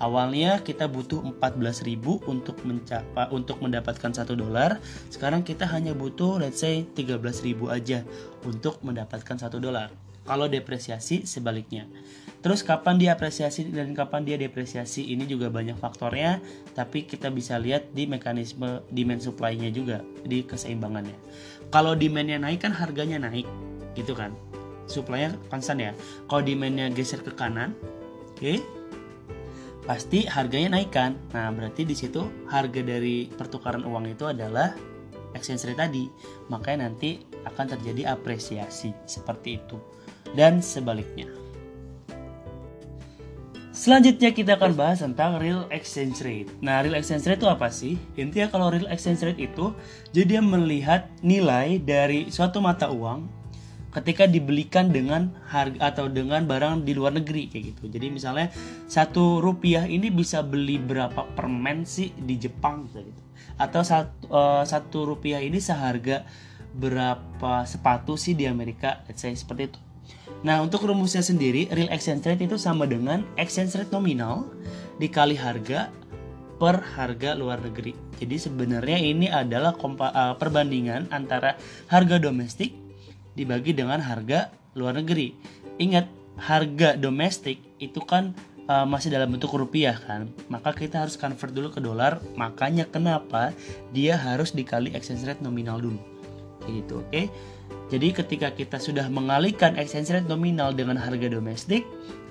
Awalnya 0.00 0.64
kita 0.64 0.88
butuh 0.88 1.20
14.000 1.20 2.00
untuk 2.24 2.56
mencapai 2.64 3.28
untuk 3.36 3.60
mendapatkan 3.60 4.08
1 4.08 4.32
dolar. 4.32 4.80
Sekarang 5.12 5.44
kita 5.44 5.68
hanya 5.68 5.92
butuh 5.92 6.40
let's 6.40 6.64
say 6.64 6.88
13.000 6.96 7.20
aja 7.68 8.00
untuk 8.48 8.80
mendapatkan 8.80 9.36
1 9.36 9.60
dolar. 9.60 9.92
Kalau 10.24 10.48
depresiasi 10.48 11.28
sebaliknya. 11.28 11.84
Terus 12.40 12.64
kapan 12.64 12.96
dia 12.96 13.12
apresiasi 13.12 13.68
dan 13.68 13.92
kapan 13.92 14.24
dia 14.24 14.40
depresiasi 14.40 15.04
ini 15.04 15.28
juga 15.28 15.52
banyak 15.52 15.76
faktornya, 15.76 16.40
tapi 16.72 17.04
kita 17.04 17.28
bisa 17.28 17.60
lihat 17.60 17.92
di 17.92 18.08
mekanisme 18.08 18.80
demand 18.88 19.20
supply-nya 19.20 19.68
juga 19.68 20.00
di 20.24 20.40
keseimbangannya. 20.48 21.16
Kalau 21.68 21.92
demandnya 21.92 22.40
naik 22.40 22.64
kan 22.64 22.72
harganya 22.72 23.20
naik, 23.20 23.44
gitu 23.94 24.12
kan? 24.12 24.34
Supply-nya 24.90 25.38
konstan 25.48 25.78
ya. 25.78 25.92
Kalau 26.26 26.42
demandnya 26.42 26.90
geser 26.90 27.22
ke 27.22 27.30
kanan, 27.34 27.74
oke, 28.34 28.42
okay, 28.42 28.58
pasti 29.86 30.26
harganya 30.26 30.78
naik 30.78 30.90
kan. 30.90 31.14
Nah, 31.34 31.50
berarti 31.54 31.86
di 31.86 31.94
situ 31.94 32.26
harga 32.50 32.80
dari 32.82 33.30
pertukaran 33.30 33.86
uang 33.86 34.10
itu 34.10 34.26
adalah 34.26 34.74
exchange 35.34 35.70
rate 35.70 35.78
tadi. 35.78 36.04
Makanya 36.50 36.90
nanti 36.90 37.22
akan 37.46 37.78
terjadi 37.78 38.14
apresiasi 38.14 38.90
seperti 39.06 39.62
itu. 39.62 39.78
Dan 40.34 40.62
sebaliknya. 40.62 41.40
Selanjutnya 43.70 44.34
kita 44.36 44.60
akan 44.60 44.76
bahas 44.76 45.00
tentang 45.00 45.40
real 45.40 45.64
exchange 45.72 46.20
rate. 46.20 46.52
Nah, 46.60 46.84
real 46.84 46.98
exchange 46.98 47.24
rate 47.24 47.40
itu 47.40 47.48
apa 47.48 47.72
sih? 47.72 47.96
Intinya 48.18 48.52
kalau 48.52 48.68
real 48.68 48.90
exchange 48.92 49.24
rate 49.24 49.40
itu 49.40 49.72
jadi 50.12 50.36
dia 50.36 50.42
melihat 50.44 51.08
nilai 51.24 51.80
dari 51.80 52.28
suatu 52.28 52.60
mata 52.60 52.92
uang 52.92 53.39
ketika 53.90 54.30
dibelikan 54.30 54.94
dengan 54.94 55.34
harga 55.50 55.78
atau 55.90 56.06
dengan 56.06 56.46
barang 56.46 56.86
di 56.86 56.94
luar 56.94 57.18
negeri 57.18 57.50
kayak 57.50 57.64
gitu. 57.74 57.82
Jadi 57.90 58.06
misalnya 58.14 58.46
satu 58.86 59.42
rupiah 59.42 59.86
ini 59.86 60.14
bisa 60.14 60.46
beli 60.46 60.78
berapa 60.78 61.26
permen 61.34 61.82
sih 61.82 62.14
di 62.14 62.38
Jepang 62.38 62.86
gitu. 62.94 63.22
Atau 63.58 63.82
satu, 63.82 64.30
uh, 64.30 64.62
satu 64.62 65.10
rupiah 65.10 65.42
ini 65.42 65.58
seharga 65.58 66.22
berapa 66.70 67.66
sepatu 67.66 68.14
sih 68.14 68.38
di 68.38 68.46
Amerika, 68.46 69.02
let's 69.10 69.26
say 69.26 69.34
seperti 69.34 69.74
itu. 69.74 69.80
Nah 70.46 70.62
untuk 70.62 70.86
rumusnya 70.86 71.20
sendiri 71.20 71.68
real 71.68 71.90
exchange 71.90 72.24
rate 72.24 72.46
itu 72.46 72.56
sama 72.56 72.86
dengan 72.86 73.26
exchange 73.36 73.74
rate 73.76 73.92
nominal 73.92 74.48
dikali 75.02 75.34
harga 75.34 75.90
per 76.56 76.80
harga 76.96 77.34
luar 77.34 77.58
negeri. 77.60 77.92
Jadi 78.20 78.36
sebenarnya 78.36 78.98
ini 79.00 79.26
adalah 79.32 79.74
uh, 79.74 80.36
perbandingan 80.36 81.08
antara 81.08 81.56
harga 81.88 82.16
domestik 82.20 82.79
dibagi 83.40 83.72
dengan 83.72 83.96
harga 84.04 84.52
luar 84.76 85.00
negeri. 85.00 85.32
Ingat, 85.80 86.04
harga 86.36 87.00
domestik 87.00 87.56
itu 87.80 88.04
kan 88.04 88.36
uh, 88.68 88.84
masih 88.84 89.08
dalam 89.08 89.32
bentuk 89.32 89.56
rupiah 89.56 89.96
kan. 89.96 90.28
Maka 90.52 90.76
kita 90.76 91.00
harus 91.00 91.16
convert 91.16 91.56
dulu 91.56 91.72
ke 91.72 91.80
dolar. 91.80 92.20
Makanya 92.36 92.84
kenapa 92.84 93.56
dia 93.96 94.20
harus 94.20 94.52
dikali 94.52 94.92
exchange 94.92 95.24
rate 95.24 95.40
nominal 95.40 95.80
dulu. 95.80 95.98
Gitu, 96.68 97.00
oke? 97.00 97.08
Okay? 97.08 97.26
Jadi 97.90 98.14
ketika 98.14 98.48
kita 98.54 98.78
sudah 98.78 99.10
mengalihkan 99.10 99.74
exchange 99.74 100.14
rate 100.14 100.28
nominal 100.30 100.70
dengan 100.70 100.94
harga 100.94 101.26
domestik, 101.26 101.82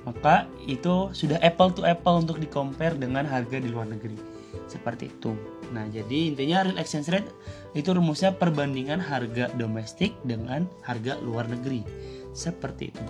maka 0.08 0.48
itu 0.64 1.12
sudah 1.12 1.36
apple 1.44 1.76
to 1.76 1.84
apple 1.84 2.24
untuk 2.24 2.40
di 2.40 2.48
compare 2.48 2.96
dengan 2.96 3.28
harga 3.28 3.60
di 3.60 3.68
luar 3.68 3.92
negeri. 3.92 4.16
Seperti 4.72 5.12
itu. 5.12 5.59
Nah, 5.70 5.86
jadi 5.90 6.34
intinya 6.34 6.66
real 6.66 6.80
exchange 6.82 7.10
rate 7.14 7.30
itu 7.78 7.94
rumusnya 7.94 8.34
perbandingan 8.34 8.98
harga 8.98 9.54
domestik 9.56 10.18
dengan 10.26 10.66
harga 10.82 11.18
luar 11.22 11.46
negeri. 11.46 11.86
Seperti 12.34 12.90
itu. 12.94 13.06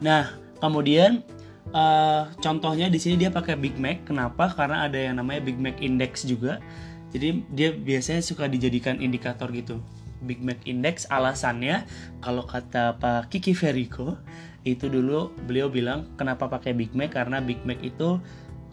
Nah, 0.00 0.32
kemudian 0.58 1.22
uh, 1.74 2.30
contohnya 2.40 2.88
di 2.88 2.98
sini 3.02 3.20
dia 3.20 3.30
pakai 3.30 3.58
Big 3.58 3.76
Mac. 3.76 4.06
Kenapa? 4.06 4.50
Karena 4.54 4.86
ada 4.86 4.96
yang 4.96 5.18
namanya 5.18 5.42
Big 5.44 5.58
Mac 5.58 5.78
Index 5.82 6.24
juga. 6.24 6.62
Jadi 7.10 7.42
dia 7.50 7.74
biasanya 7.74 8.22
suka 8.22 8.46
dijadikan 8.46 9.02
indikator 9.02 9.50
gitu. 9.50 9.82
Big 10.20 10.44
Mac 10.44 10.60
Index 10.68 11.08
alasannya 11.08 11.88
kalau 12.20 12.44
kata 12.44 13.00
Pak 13.00 13.32
Kiki 13.32 13.56
Veriko 13.56 14.20
itu 14.68 14.92
dulu 14.92 15.32
beliau 15.48 15.72
bilang 15.72 16.04
kenapa 16.20 16.44
pakai 16.44 16.76
Big 16.76 16.92
Mac 16.92 17.16
karena 17.16 17.40
Big 17.40 17.64
Mac 17.64 17.80
itu 17.80 18.20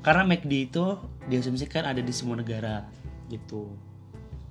karena 0.01 0.23
McD 0.23 0.71
itu 0.71 0.85
diasumsikan 1.27 1.83
ada 1.85 1.99
di 1.99 2.13
semua 2.13 2.39
negara 2.39 2.87
gitu. 3.27 3.71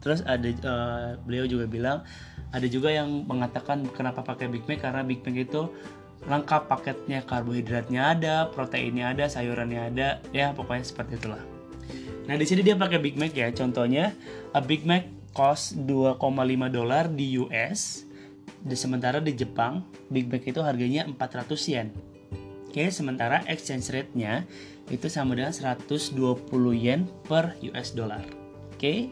Terus 0.04 0.22
ada 0.22 0.46
uh, 0.46 1.08
beliau 1.24 1.48
juga 1.48 1.66
bilang 1.66 1.98
ada 2.54 2.66
juga 2.70 2.94
yang 2.94 3.26
mengatakan 3.26 3.82
kenapa 3.90 4.22
pakai 4.22 4.46
Big 4.46 4.64
Mac 4.70 4.78
karena 4.84 5.02
Big 5.02 5.24
Mac 5.26 5.34
itu 5.34 5.66
lengkap 6.26 6.66
paketnya 6.66 7.22
karbohidratnya 7.22 8.18
ada 8.18 8.34
proteinnya 8.50 9.14
ada 9.14 9.30
sayurannya 9.30 9.94
ada 9.94 10.08
ya 10.30 10.54
pokoknya 10.54 10.84
seperti 10.86 11.18
itulah. 11.18 11.42
Nah 12.26 12.34
di 12.34 12.46
sini 12.46 12.66
dia 12.66 12.74
pakai 12.74 12.98
Big 13.02 13.18
Mac 13.18 13.34
ya. 13.34 13.50
Contohnya 13.50 14.14
a 14.54 14.60
Big 14.62 14.82
Mac 14.86 15.06
cost 15.36 15.76
2,5 15.76 16.16
dolar 16.72 17.06
di 17.12 17.36
US 17.38 18.06
di 18.66 18.74
sementara 18.74 19.22
di 19.22 19.36
Jepang 19.36 19.84
Big 20.10 20.26
Mac 20.26 20.42
itu 20.42 20.58
harganya 20.62 21.06
400 21.06 21.70
yen. 21.70 21.88
Oke, 22.66 22.92
sementara 22.92 23.40
exchange 23.48 23.88
rate-nya 23.88 24.44
itu 24.88 25.10
sama 25.10 25.34
dengan 25.34 25.50
120 25.50 26.14
yen 26.74 27.10
per 27.26 27.58
US 27.72 27.90
dollar. 27.94 28.22
Oke. 28.74 29.10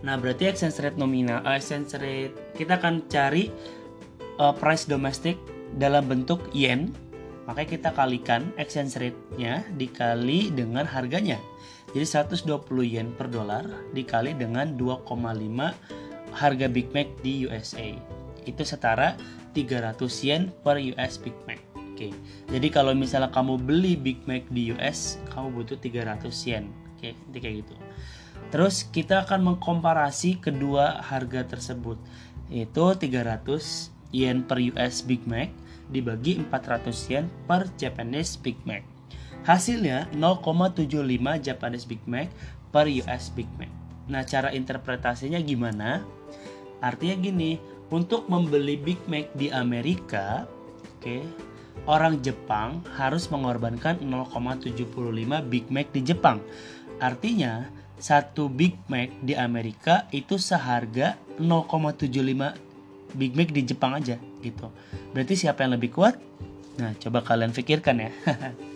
Nah, 0.00 0.16
berarti 0.16 0.48
exchange 0.48 0.80
rate 0.80 0.96
nominal, 0.96 1.44
uh, 1.44 1.56
exchange 1.56 1.92
rate 2.00 2.32
kita 2.56 2.80
akan 2.80 3.04
cari 3.10 3.52
uh, 4.40 4.54
price 4.56 4.88
domestik 4.88 5.36
dalam 5.76 6.08
bentuk 6.08 6.40
yen. 6.56 6.94
Makanya 7.44 7.68
kita 7.68 7.90
kalikan 7.96 8.54
exchange 8.56 8.94
rate-nya 9.00 9.66
dikali 9.74 10.54
dengan 10.54 10.86
harganya. 10.86 11.40
Jadi 11.90 12.06
120 12.06 12.46
yen 12.86 13.10
per 13.10 13.26
dolar 13.26 13.66
dikali 13.90 14.38
dengan 14.38 14.78
2,5 14.78 15.10
harga 16.30 16.66
Big 16.70 16.94
Mac 16.94 17.10
di 17.26 17.50
USA. 17.50 17.90
Itu 18.46 18.62
setara 18.62 19.18
300 19.58 19.98
yen 20.22 20.54
per 20.62 20.78
US 20.78 21.18
Big 21.18 21.34
Mac. 21.50 21.69
Oke. 22.00 22.16
Jadi 22.48 22.72
kalau 22.72 22.96
misalnya 22.96 23.28
kamu 23.28 23.60
beli 23.60 23.92
Big 23.92 24.24
Mac 24.24 24.48
di 24.48 24.72
US, 24.72 25.20
kamu 25.36 25.52
butuh 25.52 25.76
300 25.76 26.32
yen. 26.48 26.72
Oke, 26.96 27.12
nanti 27.12 27.38
kayak 27.44 27.54
gitu. 27.60 27.74
Terus 28.48 28.88
kita 28.88 29.28
akan 29.28 29.52
mengkomparasi 29.52 30.40
kedua 30.40 31.04
harga 31.04 31.44
tersebut. 31.44 32.00
Yaitu 32.48 32.96
300 32.96 33.92
yen 34.16 34.48
per 34.48 34.64
US 34.72 35.04
Big 35.04 35.20
Mac 35.28 35.52
dibagi 35.92 36.40
400 36.40 37.12
yen 37.12 37.28
per 37.44 37.68
Japanese 37.76 38.40
Big 38.40 38.56
Mac. 38.64 38.80
Hasilnya 39.44 40.08
0,75 40.16 40.88
Japanese 41.44 41.84
Big 41.84 42.00
Mac 42.08 42.32
per 42.72 42.88
US 43.04 43.28
Big 43.28 43.52
Mac. 43.60 43.68
Nah, 44.08 44.24
cara 44.24 44.56
interpretasinya 44.56 45.36
gimana? 45.44 46.00
Artinya 46.80 47.20
gini, 47.20 47.60
untuk 47.92 48.24
membeli 48.32 48.80
Big 48.80 49.04
Mac 49.04 49.28
di 49.36 49.52
Amerika, 49.52 50.48
oke, 50.96 51.04
okay, 51.04 51.22
orang 51.88 52.20
Jepang 52.20 52.84
harus 52.96 53.28
mengorbankan 53.32 54.02
0,75 54.04 54.84
Big 55.48 55.66
Mac 55.72 55.88
di 55.94 56.00
Jepang. 56.04 56.42
Artinya, 57.00 57.68
satu 58.00 58.48
Big 58.48 58.76
Mac 58.88 59.12
di 59.20 59.36
Amerika 59.36 60.08
itu 60.12 60.40
seharga 60.40 61.20
0,75 61.36 63.16
Big 63.16 63.32
Mac 63.36 63.48
di 63.52 63.62
Jepang 63.64 63.92
aja 63.96 64.16
gitu. 64.40 64.72
Berarti 65.12 65.34
siapa 65.36 65.64
yang 65.64 65.76
lebih 65.76 65.92
kuat? 65.92 66.16
Nah, 66.80 66.96
coba 66.96 67.20
kalian 67.20 67.52
pikirkan 67.52 67.96
ya. 68.00 68.10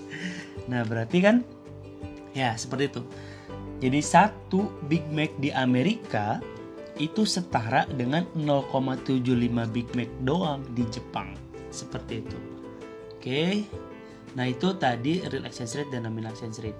nah, 0.70 0.84
berarti 0.84 1.18
kan 1.24 1.40
ya 2.36 2.52
seperti 2.56 2.92
itu. 2.92 3.02
Jadi 3.80 4.00
satu 4.00 4.70
Big 4.86 5.04
Mac 5.08 5.32
di 5.40 5.52
Amerika 5.52 6.40
itu 7.00 7.26
setara 7.26 7.88
dengan 7.90 8.22
0,75 8.38 9.18
Big 9.74 9.88
Mac 9.96 10.10
doang 10.22 10.62
di 10.72 10.84
Jepang. 10.92 11.34
Seperti 11.74 12.22
itu. 12.22 12.53
Oke. 13.24 13.64
Nah 14.36 14.44
itu 14.44 14.76
tadi 14.76 15.24
real 15.24 15.48
exchange 15.48 15.80
rate 15.80 15.96
dan 15.96 16.04
nominal 16.04 16.36
exchange 16.36 16.60
rate. 16.60 16.76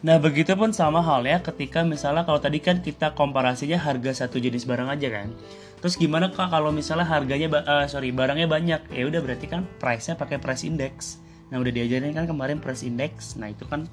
Nah 0.00 0.16
begitu 0.16 0.56
pun 0.56 0.72
sama 0.72 1.04
halnya 1.04 1.44
ketika 1.44 1.84
misalnya 1.84 2.24
kalau 2.24 2.40
tadi 2.40 2.64
kan 2.64 2.80
kita 2.80 3.12
komparasinya 3.12 3.76
harga 3.76 4.24
satu 4.24 4.40
jenis 4.40 4.64
barang 4.64 4.88
aja 4.88 5.20
kan. 5.20 5.36
Terus 5.84 6.00
gimana 6.00 6.32
kak 6.32 6.48
kalau 6.48 6.72
misalnya 6.72 7.04
harganya 7.04 7.52
uh, 7.68 7.84
sorry 7.84 8.08
barangnya 8.08 8.48
banyak 8.48 8.80
ya 8.88 9.04
udah 9.04 9.20
berarti 9.20 9.52
kan 9.52 9.68
price-nya 9.76 10.16
pakai 10.16 10.40
price 10.40 10.64
index. 10.64 11.20
Nah 11.52 11.60
udah 11.60 11.76
diajarin 11.76 12.16
kan 12.16 12.24
kemarin 12.24 12.56
price 12.56 12.88
index. 12.88 13.36
Nah 13.36 13.52
itu 13.52 13.68
kan 13.68 13.84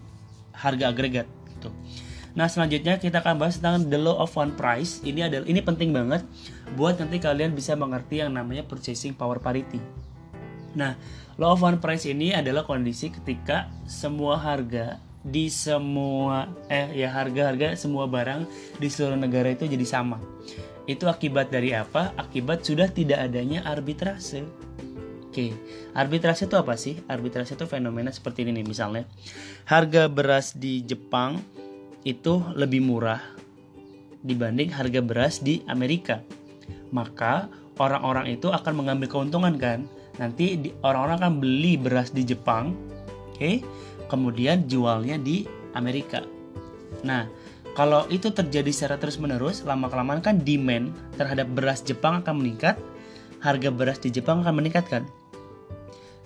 harga 0.56 0.88
agregat 0.88 1.28
gitu. 1.52 1.68
Nah 2.32 2.48
selanjutnya 2.48 2.96
kita 2.96 3.20
akan 3.20 3.36
bahas 3.36 3.60
tentang 3.60 3.88
the 3.92 4.00
law 4.00 4.20
of 4.24 4.32
one 4.36 4.56
price. 4.56 5.04
Ini 5.04 5.28
adalah 5.28 5.46
ini 5.48 5.60
penting 5.60 5.92
banget 5.92 6.24
buat 6.80 6.96
nanti 6.96 7.20
kalian 7.20 7.52
bisa 7.52 7.76
mengerti 7.76 8.24
yang 8.24 8.32
namanya 8.32 8.64
purchasing 8.64 9.12
power 9.12 9.40
parity. 9.44 9.80
Nah, 10.72 10.96
law 11.36 11.52
of 11.52 11.60
one 11.60 11.84
price 11.84 12.08
ini 12.08 12.32
adalah 12.32 12.64
kondisi 12.64 13.12
ketika 13.12 13.68
semua 13.84 14.40
harga 14.40 15.04
di 15.22 15.54
semua 15.54 16.50
eh 16.66 16.98
ya 16.98 17.14
harga-harga 17.14 17.78
semua 17.78 18.10
barang 18.10 18.48
di 18.82 18.88
seluruh 18.90 19.20
negara 19.20 19.52
itu 19.52 19.68
jadi 19.68 19.84
sama. 19.84 20.18
Itu 20.88 21.12
akibat 21.12 21.54
dari 21.54 21.76
apa? 21.76 22.16
Akibat 22.18 22.66
sudah 22.66 22.90
tidak 22.90 23.30
adanya 23.30 23.62
arbitrase. 23.68 24.48
Oke, 25.32 25.56
arbitrase 25.96 26.44
itu 26.44 26.60
apa 26.60 26.76
sih? 26.76 27.00
Arbitrase 27.08 27.56
itu 27.56 27.64
fenomena 27.64 28.12
seperti 28.12 28.44
ini 28.44 28.60
nih 28.60 28.68
misalnya. 28.68 29.04
Harga 29.64 30.12
beras 30.12 30.52
di 30.52 30.84
Jepang 30.84 31.40
itu 32.04 32.42
lebih 32.58 32.82
murah 32.82 33.22
dibanding 34.22 34.70
harga 34.74 35.02
beras 35.02 35.42
di 35.42 35.62
Amerika. 35.66 36.22
Maka 36.94 37.50
orang-orang 37.82 38.38
itu 38.38 38.54
akan 38.54 38.74
mengambil 38.78 39.08
keuntungan 39.10 39.58
kan? 39.58 39.86
Nanti 40.22 40.74
orang-orang 40.86 41.18
akan 41.18 41.34
beli 41.42 41.74
beras 41.80 42.14
di 42.14 42.22
Jepang, 42.22 42.78
oke? 43.34 43.38
Okay? 43.38 43.56
Kemudian 44.06 44.68
jualnya 44.68 45.18
di 45.18 45.48
Amerika. 45.74 46.22
Nah, 47.02 47.26
kalau 47.72 48.04
itu 48.12 48.28
terjadi 48.30 48.68
secara 48.70 49.00
terus-menerus, 49.00 49.64
lama-kelamaan 49.64 50.20
kan 50.20 50.44
demand 50.44 50.92
terhadap 51.16 51.48
beras 51.56 51.80
Jepang 51.80 52.20
akan 52.20 52.44
meningkat, 52.44 52.76
harga 53.40 53.70
beras 53.72 53.98
di 54.04 54.12
Jepang 54.12 54.44
akan 54.44 54.60
meningkat 54.60 54.86
kan? 54.92 55.04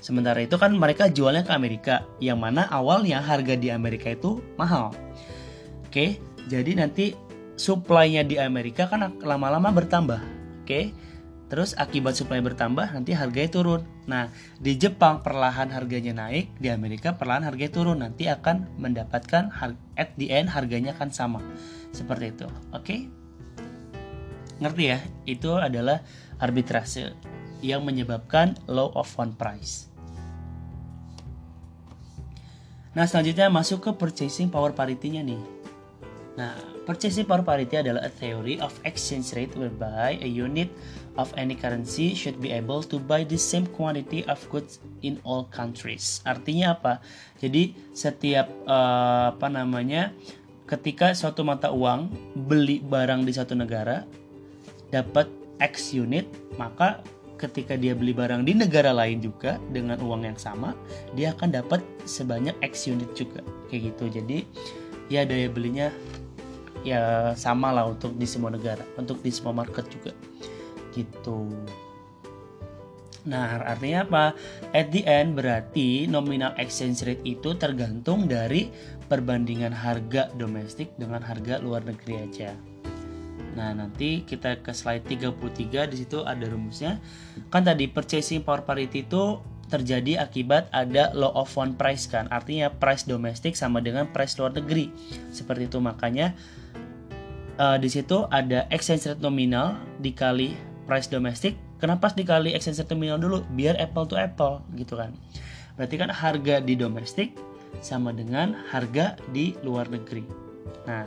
Sementara 0.01 0.41
itu 0.41 0.57
kan 0.57 0.73
mereka 0.73 1.09
jualnya 1.09 1.45
ke 1.45 1.53
Amerika, 1.53 2.03
yang 2.17 2.41
mana 2.41 2.65
awalnya 2.73 3.21
harga 3.21 3.53
di 3.53 3.69
Amerika 3.69 4.11
itu 4.13 4.41
mahal. 4.57 4.91
Oke, 5.95 6.19
jadi 6.51 6.75
nanti 6.75 7.15
supply-nya 7.55 8.27
di 8.27 8.35
Amerika 8.35 8.91
kan 8.91 9.15
lama-lama 9.23 9.71
bertambah. 9.71 10.19
Oke, 10.67 10.91
Terus 11.45 11.77
akibat 11.77 12.17
supply 12.17 12.41
bertambah 12.41 12.89
nanti 12.89 13.13
harganya 13.13 13.47
turun. 13.53 13.85
Nah, 14.09 14.33
di 14.57 14.81
Jepang 14.81 15.21
perlahan 15.21 15.69
harganya 15.69 16.25
naik, 16.25 16.57
di 16.57 16.73
Amerika 16.73 17.13
perlahan 17.13 17.45
harganya 17.45 17.71
turun. 17.71 18.01
Nanti 18.01 18.25
akan 18.25 18.81
mendapatkan 18.81 19.53
at 19.93 20.09
the 20.17 20.33
end 20.33 20.49
harganya 20.49 20.97
akan 20.97 21.13
sama. 21.13 21.39
Seperti 21.93 22.33
itu. 22.33 22.47
Oke? 22.73 23.07
Ngerti 24.57 24.83
ya? 24.89 24.99
Itu 25.29 25.61
adalah 25.61 26.01
arbitrase 26.41 27.13
yang 27.61 27.85
menyebabkan 27.85 28.57
law 28.65 28.89
of 28.97 29.07
one 29.13 29.37
price. 29.37 29.87
Nah, 32.97 33.05
selanjutnya 33.05 33.53
masuk 33.53 33.85
ke 33.85 33.91
purchasing 33.93 34.49
power 34.49 34.73
parity-nya 34.73 35.21
nih. 35.21 35.54
Nah, 36.35 36.51
purchasing 36.83 37.23
power 37.23 37.47
parity 37.47 37.79
adalah 37.79 38.03
a 38.03 38.11
theory 38.11 38.59
of 38.59 38.75
exchange 38.83 39.31
rate 39.39 39.55
whereby 39.55 40.19
a 40.19 40.27
unit 40.27 40.67
of 41.15 41.31
any 41.39 41.55
currency 41.55 42.11
should 42.11 42.35
be 42.43 42.51
able 42.51 42.83
to 42.83 42.99
buy 42.99 43.23
the 43.23 43.39
same 43.39 43.63
quantity 43.71 44.27
of 44.27 44.43
goods 44.51 44.83
in 44.99 45.15
all 45.23 45.47
countries. 45.47 46.19
Artinya 46.27 46.75
apa? 46.75 46.99
Jadi 47.39 47.71
setiap 47.95 48.51
uh, 48.67 49.31
apa 49.31 49.47
namanya 49.47 50.11
ketika 50.67 51.15
suatu 51.15 51.47
mata 51.47 51.71
uang 51.71 52.11
beli 52.35 52.83
barang 52.83 53.23
di 53.23 53.31
satu 53.31 53.55
negara 53.55 54.03
dapat 54.91 55.31
X 55.63 55.95
unit, 55.95 56.27
maka 56.59 56.99
ketika 57.39 57.79
dia 57.79 57.95
beli 57.95 58.11
barang 58.11 58.43
di 58.43 58.51
negara 58.51 58.91
lain 58.91 59.23
juga 59.23 59.55
dengan 59.71 60.03
uang 60.03 60.27
yang 60.27 60.39
sama, 60.39 60.75
dia 61.15 61.31
akan 61.31 61.63
dapat 61.63 61.79
sebanyak 62.03 62.59
X 62.59 62.91
unit 62.91 63.07
juga. 63.15 63.39
Kayak 63.71 63.95
gitu. 63.95 64.19
Jadi 64.19 64.37
ya 65.07 65.23
daya 65.23 65.47
belinya 65.47 65.93
ya 66.85 67.33
sama 67.33 67.73
lah 67.73 67.89
untuk 67.89 68.13
di 68.15 68.29
semua 68.29 68.53
negara, 68.53 68.85
untuk 68.95 69.19
di 69.25 69.33
semua 69.33 69.51
market 69.51 69.89
juga 69.89 70.13
gitu. 70.93 71.49
Nah, 73.25 73.57
artinya 73.65 74.05
apa? 74.05 74.25
At 74.69 74.93
the 74.93 75.01
end 75.01 75.33
berarti 75.33 76.05
nominal 76.05 76.53
exchange 76.61 77.01
rate 77.09 77.25
itu 77.25 77.57
tergantung 77.57 78.29
dari 78.29 78.69
perbandingan 79.09 79.73
harga 79.73 80.29
domestik 80.37 80.93
dengan 81.01 81.25
harga 81.25 81.57
luar 81.57 81.81
negeri 81.81 82.21
aja. 82.21 82.53
Nah, 83.57 83.73
nanti 83.73 84.21
kita 84.27 84.61
ke 84.61 84.69
slide 84.75 85.09
33 85.09 85.89
di 85.89 86.05
situ 86.05 86.21
ada 86.21 86.45
rumusnya. 86.45 87.01
Kan 87.49 87.65
tadi 87.65 87.89
purchasing 87.89 88.45
power 88.45 88.61
parity 88.61 89.09
itu 89.09 89.41
terjadi 89.75 90.23
akibat 90.23 90.71
ada 90.71 91.11
law 91.11 91.35
of 91.35 91.51
one 91.59 91.75
price 91.75 92.07
kan. 92.07 92.31
Artinya 92.31 92.71
price 92.71 93.03
domestik 93.03 93.59
sama 93.59 93.83
dengan 93.83 94.07
price 94.07 94.39
luar 94.39 94.55
negeri. 94.55 94.87
Seperti 95.35 95.67
itu. 95.67 95.83
Makanya 95.83 96.31
uh, 97.59 97.75
di 97.75 97.91
situ 97.91 98.23
ada 98.31 98.63
exchange 98.71 99.11
rate 99.11 99.23
nominal 99.23 99.75
dikali 99.99 100.55
price 100.87 101.11
domestik. 101.11 101.59
Kenapa 101.83 102.09
dikali 102.15 102.55
exchange 102.55 102.79
rate 102.79 102.95
terminal 102.95 103.19
dulu? 103.19 103.43
Biar 103.51 103.75
apple 103.75 104.07
to 104.07 104.15
apple 104.15 104.63
gitu 104.79 104.95
kan. 104.95 105.11
Berarti 105.75 105.95
kan 105.99 106.09
harga 106.09 106.63
di 106.63 106.73
domestik 106.79 107.35
sama 107.83 108.15
dengan 108.15 108.55
harga 108.71 109.19
di 109.35 109.51
luar 109.59 109.91
negeri. 109.91 110.23
Nah 110.87 111.03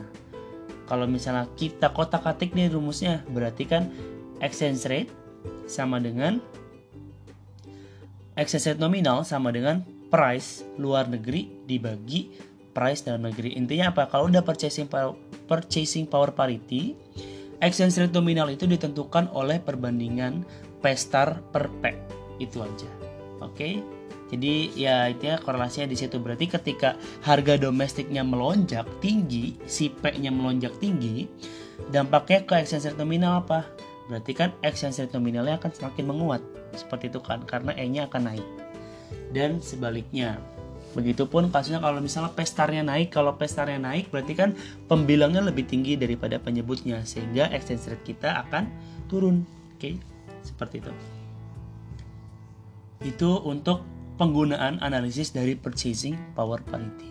kalau 0.85 1.05
misalnya 1.05 1.45
kita 1.57 1.93
kotak 1.93 2.25
katik 2.25 2.53
nih 2.57 2.69
rumusnya 2.69 3.21
berarti 3.29 3.65
kan 3.65 3.93
exchange 4.41 4.85
rate 4.89 5.11
sama 5.69 6.01
dengan 6.01 6.41
rate 8.47 8.79
nominal 8.79 9.27
sama 9.27 9.51
dengan 9.51 9.83
price 10.07 10.63
luar 10.79 11.11
negeri 11.11 11.67
dibagi 11.67 12.31
price 12.71 13.03
dalam 13.03 13.27
negeri 13.27 13.59
intinya 13.59 13.91
apa 13.91 14.07
kalau 14.07 14.31
udah 14.31 14.41
purchasing 14.45 14.87
power, 14.87 15.17
purchasing 15.45 16.07
power 16.07 16.31
parity 16.31 16.95
Exchange 17.59 17.99
rate 17.99 18.15
nominal 18.15 18.47
itu 18.47 18.63
ditentukan 18.63 19.35
oleh 19.35 19.59
perbandingan 19.59 20.47
P 20.79 20.83
star 20.95 21.43
per 21.51 21.67
P. 21.83 21.91
Itu 22.39 22.63
aja. 22.63 22.87
Oke. 23.43 23.83
Jadi 24.31 24.71
ya 24.79 25.11
itu 25.11 25.27
ya 25.27 25.41
korelasinya 25.41 25.91
di 25.91 25.97
situ 25.99 26.21
berarti 26.23 26.47
ketika 26.47 26.95
harga 27.25 27.59
domestiknya 27.59 28.23
melonjak 28.23 28.87
tinggi, 29.03 29.59
si 29.67 29.91
P-nya 29.91 30.31
melonjak 30.31 30.71
tinggi, 30.79 31.27
dampaknya 31.91 32.47
ke 32.47 32.53
exchange 32.63 32.93
rate 32.93 32.99
nominal 33.01 33.43
apa? 33.43 33.67
Berarti 34.07 34.31
kan 34.31 34.55
exchange 34.63 35.03
rate 35.03 35.13
nominalnya 35.17 35.59
akan 35.59 35.71
semakin 35.75 36.05
menguat. 36.07 36.41
Seperti 36.73 37.09
itu 37.09 37.19
kan 37.21 37.43
karena 37.45 37.73
E-nya 37.77 38.09
akan 38.09 38.33
naik. 38.33 38.47
Dan 39.33 39.61
sebaliknya, 39.61 40.41
Begitupun 40.89 41.53
kasusnya 41.53 41.77
kalau 41.77 42.01
misalnya 42.01 42.33
pestarnya 42.33 42.81
naik, 42.81 43.13
kalau 43.13 43.37
pestarnya 43.37 43.77
naik 43.77 44.09
berarti 44.09 44.33
kan 44.33 44.57
pembilangnya 44.89 45.45
lebih 45.45 45.69
tinggi 45.69 45.93
daripada 45.93 46.41
penyebutnya 46.41 47.05
sehingga 47.05 47.45
exchange 47.53 47.93
rate 47.93 48.05
kita 48.09 48.41
akan 48.47 48.65
turun. 49.05 49.45
Oke, 49.77 49.77
okay? 49.77 49.93
seperti 50.41 50.81
itu. 50.81 50.91
Itu 53.05 53.37
untuk 53.45 53.85
penggunaan 54.17 54.81
analisis 54.81 55.29
dari 55.29 55.53
purchasing 55.53 56.17
power 56.33 56.59
parity. 56.65 57.07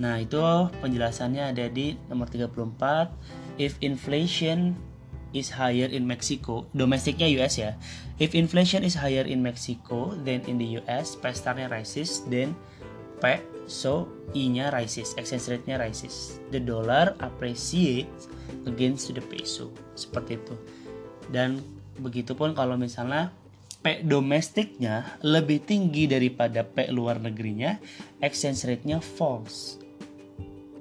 Nah, 0.00 0.16
itu 0.16 0.40
penjelasannya 0.80 1.52
ada 1.52 1.68
di 1.68 1.92
nomor 2.08 2.24
34. 2.32 3.60
If 3.60 3.76
inflation 3.84 4.80
is 5.32 5.54
higher 5.54 5.86
in 5.86 6.06
Mexico, 6.06 6.66
domestiknya 6.74 7.30
US 7.40 7.58
ya. 7.58 7.78
If 8.20 8.36
inflation 8.36 8.84
is 8.84 8.98
higher 8.98 9.24
in 9.24 9.40
Mexico 9.40 10.12
than 10.26 10.44
in 10.50 10.60
the 10.60 10.82
US, 10.82 11.16
pestarnya 11.16 11.70
rises, 11.70 12.26
then 12.28 12.52
P, 13.20 13.38
so 13.68 14.08
I-nya 14.32 14.70
rises, 14.70 15.12
exchange 15.18 15.50
rate-nya 15.50 15.76
rises. 15.76 16.38
The 16.54 16.62
dollar 16.62 17.18
appreciates 17.18 18.30
against 18.64 19.10
the 19.10 19.22
peso. 19.22 19.74
Seperti 19.98 20.38
itu. 20.38 20.54
Dan 21.28 21.60
begitupun 21.98 22.54
kalau 22.54 22.78
misalnya 22.78 23.34
P 23.80 24.04
domestiknya 24.04 25.16
lebih 25.24 25.64
tinggi 25.64 26.04
daripada 26.04 26.62
P 26.62 26.92
luar 26.92 27.16
negerinya, 27.18 27.80
exchange 28.20 28.68
rate-nya 28.68 29.00
falls. 29.00 29.80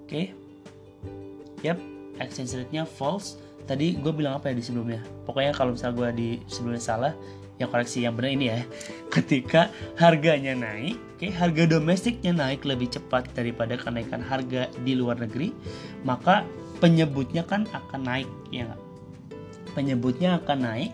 Oke. 0.04 0.08
Okay? 0.08 0.26
Yap, 1.64 1.80
exchange 2.20 2.56
rate-nya 2.56 2.84
falls 2.88 3.40
tadi 3.70 4.02
gue 4.02 4.10
bilang 4.10 4.42
apa 4.42 4.50
ya 4.50 4.58
di 4.58 4.66
sebelumnya 4.66 5.06
pokoknya 5.30 5.54
kalau 5.54 5.78
misalnya 5.78 5.96
gue 6.02 6.10
di 6.18 6.30
sebelumnya 6.50 6.82
salah 6.82 7.14
ya 7.62 7.70
koreksi 7.70 8.02
yang 8.02 8.18
benar 8.18 8.34
ini 8.34 8.46
ya 8.50 8.60
ketika 9.14 9.70
harganya 10.02 10.58
naik 10.58 10.98
oke 10.98 11.22
okay, 11.22 11.30
harga 11.30 11.70
domestiknya 11.70 12.34
naik 12.34 12.66
lebih 12.66 12.90
cepat 12.90 13.30
daripada 13.38 13.78
kenaikan 13.78 14.26
harga 14.26 14.66
di 14.82 14.98
luar 14.98 15.22
negeri 15.22 15.54
maka 16.02 16.42
penyebutnya 16.82 17.46
kan 17.46 17.70
akan 17.70 18.02
naik 18.02 18.30
ya 18.50 18.74
penyebutnya 19.78 20.42
akan 20.42 20.66
naik 20.66 20.92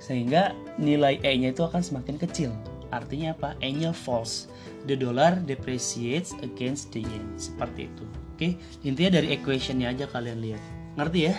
sehingga 0.00 0.56
nilai 0.80 1.20
E-nya 1.20 1.52
itu 1.52 1.62
akan 1.62 1.84
semakin 1.84 2.16
kecil. 2.16 2.50
Artinya 2.90 3.36
apa? 3.36 3.54
E-nya 3.60 3.92
false. 3.92 4.48
The 4.88 4.96
dollar 4.96 5.36
depreciates 5.44 6.32
against 6.40 6.90
the 6.96 7.04
yen. 7.04 7.22
Seperti 7.36 7.86
itu. 7.86 8.04
Oke, 8.34 8.56
intinya 8.82 9.20
dari 9.20 9.36
equationnya 9.36 9.92
aja 9.92 10.08
kalian 10.08 10.40
lihat. 10.40 10.62
Ngerti 10.96 11.20
ya? 11.28 11.36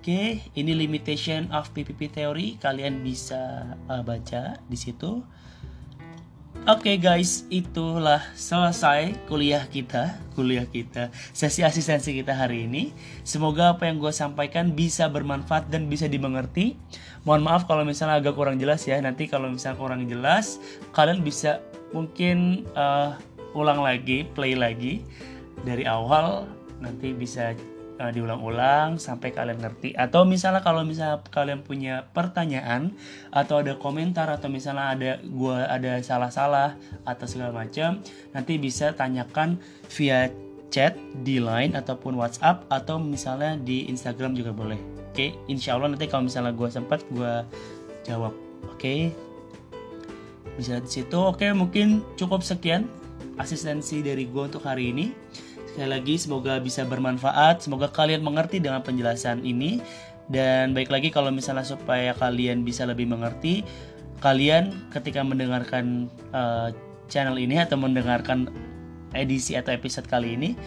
Oke, 0.00 0.40
ini 0.56 0.72
limitation 0.72 1.52
of 1.52 1.76
PPP 1.76 2.08
theory. 2.08 2.56
Kalian 2.56 3.04
bisa 3.04 3.76
uh, 3.84 4.00
baca 4.00 4.56
di 4.64 4.72
situ. 4.72 5.20
Oke 6.64 6.96
okay 6.96 6.96
guys, 6.96 7.44
itulah 7.52 8.24
selesai 8.32 9.12
kuliah 9.28 9.68
kita, 9.68 10.16
kuliah 10.32 10.64
kita, 10.64 11.12
sesi 11.36 11.60
asistensi 11.60 12.16
kita 12.16 12.32
hari 12.32 12.64
ini. 12.64 12.96
Semoga 13.28 13.76
apa 13.76 13.92
yang 13.92 14.00
gue 14.00 14.08
sampaikan 14.08 14.72
bisa 14.72 15.04
bermanfaat 15.12 15.68
dan 15.68 15.92
bisa 15.92 16.08
dimengerti. 16.08 16.80
Mohon 17.28 17.52
maaf 17.52 17.68
kalau 17.68 17.84
misalnya 17.84 18.24
agak 18.24 18.40
kurang 18.40 18.56
jelas 18.56 18.80
ya. 18.88 18.96
Nanti 19.04 19.28
kalau 19.28 19.52
misalnya 19.52 19.76
kurang 19.76 20.08
jelas, 20.08 20.64
kalian 20.96 21.20
bisa 21.20 21.60
mungkin 21.92 22.64
uh, 22.72 23.20
ulang 23.52 23.84
lagi, 23.84 24.24
play 24.32 24.56
lagi 24.56 25.04
dari 25.60 25.84
awal. 25.84 26.48
Nanti 26.80 27.12
bisa 27.12 27.52
uh, 28.00 28.08
diulang-ulang 28.08 28.96
sampai 28.96 29.36
kalian 29.36 29.60
ngerti 29.60 29.92
atau 29.92 30.24
misalnya 30.24 30.64
kalau 30.64 30.82
misalnya 30.82 31.20
kalian 31.28 31.60
punya 31.60 32.08
pertanyaan 32.16 32.96
atau 33.28 33.60
ada 33.60 33.76
komentar 33.76 34.32
atau 34.32 34.48
misalnya 34.48 34.96
ada 34.96 35.10
gua 35.28 35.68
ada 35.68 36.00
salah-salah 36.00 36.80
atau 37.04 37.26
segala 37.28 37.52
macam 37.52 38.00
nanti 38.32 38.56
bisa 38.56 38.96
tanyakan 38.96 39.60
via 39.92 40.32
chat 40.70 40.96
di 41.26 41.42
line 41.42 41.74
ataupun 41.76 42.16
WhatsApp 42.16 42.64
atau 42.70 42.96
misalnya 43.02 43.58
di 43.58 43.90
Instagram 43.90 44.38
juga 44.38 44.54
boleh. 44.54 44.78
Oke, 45.10 45.34
okay? 45.34 45.50
insya 45.50 45.74
Allah 45.74 45.90
nanti 45.90 46.06
kalau 46.06 46.30
misalnya 46.30 46.54
gue 46.54 46.68
sempat 46.70 47.02
gue 47.10 47.42
jawab. 48.06 48.30
Oke, 48.70 48.78
okay? 48.78 49.00
bisa 50.54 50.78
di 50.78 50.86
situ. 50.86 51.18
Oke, 51.18 51.44
okay, 51.44 51.50
mungkin 51.50 52.06
cukup 52.14 52.46
sekian 52.46 52.86
asistensi 53.36 54.00
dari 54.06 54.30
gue 54.30 54.42
untuk 54.46 54.62
hari 54.62 54.94
ini. 54.94 55.10
Sekali 55.70 55.86
lagi 55.86 56.14
semoga 56.18 56.58
bisa 56.58 56.82
bermanfaat, 56.82 57.62
semoga 57.62 57.86
kalian 57.86 58.26
mengerti 58.26 58.58
dengan 58.58 58.82
penjelasan 58.82 59.46
ini 59.46 59.78
dan 60.26 60.74
baik 60.74 60.90
lagi 60.90 61.14
kalau 61.14 61.30
misalnya 61.30 61.62
supaya 61.62 62.10
kalian 62.18 62.66
bisa 62.66 62.82
lebih 62.90 63.06
mengerti, 63.06 63.62
kalian 64.18 64.90
ketika 64.90 65.22
mendengarkan 65.22 66.10
uh, 66.34 66.74
channel 67.06 67.38
ini 67.38 67.62
atau 67.62 67.78
mendengarkan 67.78 68.50
edisi 69.14 69.54
atau 69.54 69.70
episode 69.70 70.10
kali 70.10 70.34
ini, 70.34 70.58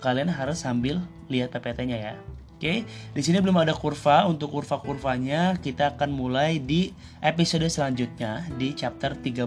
kalian 0.00 0.32
harus 0.32 0.64
sambil 0.64 1.04
lihat 1.28 1.52
PPT-nya 1.52 1.98
ya. 2.00 2.14
Oke, 2.58 2.82
di 2.88 3.22
sini 3.22 3.38
belum 3.38 3.54
ada 3.62 3.70
kurva. 3.70 4.26
Untuk 4.26 4.50
kurva-kurvanya 4.50 5.60
kita 5.62 5.94
akan 5.94 6.10
mulai 6.10 6.58
di 6.58 6.90
episode 7.22 7.68
selanjutnya 7.70 8.48
di 8.58 8.74
chapter 8.74 9.14
32. 9.14 9.46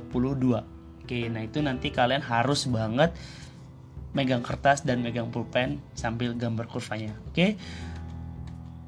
Oke, 1.03 1.27
nah 1.27 1.43
itu 1.43 1.59
nanti 1.59 1.91
kalian 1.91 2.23
harus 2.23 2.71
banget 2.71 3.11
megang 4.11 4.43
kertas 4.43 4.83
dan 4.83 4.99
megang 5.03 5.31
pulpen 5.31 5.79
sambil 5.95 6.35
gambar 6.35 6.67
kurvanya. 6.67 7.15
Oke. 7.31 7.55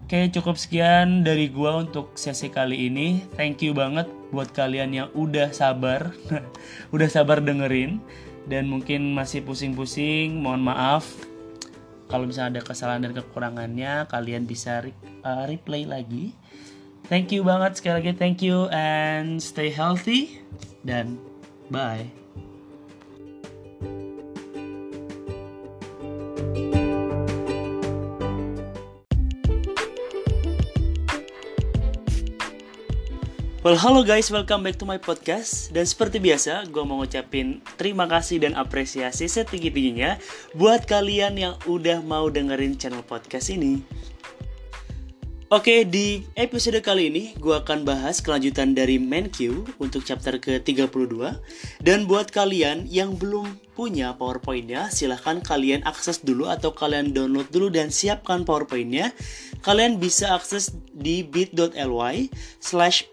Oke, 0.04 0.30
cukup 0.30 0.60
sekian 0.60 1.24
dari 1.24 1.50
gua 1.50 1.82
untuk 1.82 2.14
sesi 2.20 2.52
kali 2.52 2.92
ini. 2.92 3.24
Thank 3.34 3.64
you 3.64 3.72
banget 3.74 4.06
buat 4.36 4.52
kalian 4.52 4.92
yang 4.94 5.10
udah 5.16 5.50
sabar, 5.56 6.12
udah 6.96 7.10
sabar 7.10 7.40
dengerin 7.40 8.04
dan 8.46 8.68
mungkin 8.68 9.16
masih 9.16 9.42
pusing-pusing, 9.42 10.44
mohon 10.44 10.62
maaf. 10.62 11.08
Kalau 12.12 12.30
misalnya 12.30 12.60
ada 12.60 12.68
kesalahan 12.68 13.10
dan 13.10 13.18
kekurangannya, 13.18 14.06
kalian 14.12 14.46
bisa 14.46 14.86
re 14.86 14.94
uh, 15.26 15.50
replay 15.50 15.88
lagi. 15.88 16.36
Thank 17.08 17.34
you 17.34 17.42
banget 17.42 17.80
sekali 17.80 18.04
lagi, 18.04 18.12
thank 18.14 18.40
you 18.46 18.70
and 18.70 19.42
stay 19.42 19.74
healthy 19.74 20.40
dan 20.86 21.18
bye. 21.72 22.23
Well, 33.64 33.80
halo 33.80 34.04
guys, 34.04 34.28
welcome 34.28 34.60
back 34.60 34.76
to 34.76 34.84
my 34.84 35.00
podcast. 35.00 35.72
Dan 35.72 35.88
seperti 35.88 36.20
biasa, 36.20 36.68
gue 36.68 36.84
mau 36.84 37.00
ngucapin 37.00 37.64
terima 37.80 38.04
kasih 38.12 38.44
dan 38.44 38.60
apresiasi 38.60 39.24
setinggi-tingginya 39.24 40.20
buat 40.52 40.84
kalian 40.84 41.40
yang 41.40 41.56
udah 41.64 42.04
mau 42.04 42.28
dengerin 42.28 42.76
channel 42.76 43.08
podcast 43.08 43.48
ini. 43.56 43.80
Oke, 45.54 45.86
di 45.86 46.26
episode 46.34 46.82
kali 46.82 47.14
ini 47.14 47.38
gue 47.38 47.54
akan 47.54 47.86
bahas 47.86 48.26
kelanjutan 48.26 48.74
dari 48.74 48.98
MenQ 48.98 49.70
untuk 49.78 50.02
chapter 50.02 50.42
ke-32. 50.42 51.14
Dan 51.78 52.10
buat 52.10 52.34
kalian 52.34 52.90
yang 52.90 53.14
belum 53.14 53.62
punya 53.78 54.18
PowerPoint-nya, 54.18 54.90
silahkan 54.90 55.46
kalian 55.46 55.86
akses 55.86 56.26
dulu 56.26 56.50
atau 56.50 56.74
kalian 56.74 57.14
download 57.14 57.54
dulu 57.54 57.70
dan 57.70 57.94
siapkan 57.94 58.42
PowerPoint-nya. 58.50 59.14
Kalian 59.62 60.02
bisa 60.02 60.34
akses 60.34 60.74
di 60.90 61.22
bit.ly 61.22 62.34
slash 62.58 63.06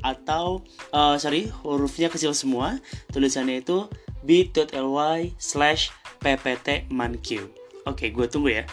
atau, 0.00 0.64
uh, 0.96 1.20
sorry, 1.20 1.52
hurufnya 1.60 2.08
kecil 2.08 2.32
semua. 2.32 2.80
Tulisannya 3.12 3.60
itu 3.60 3.92
bit.ly 4.24 5.36
slash. 5.36 5.92
Oke, 7.84 8.08
gue 8.08 8.24
tunggu 8.24 8.56
ya. 8.56 8.64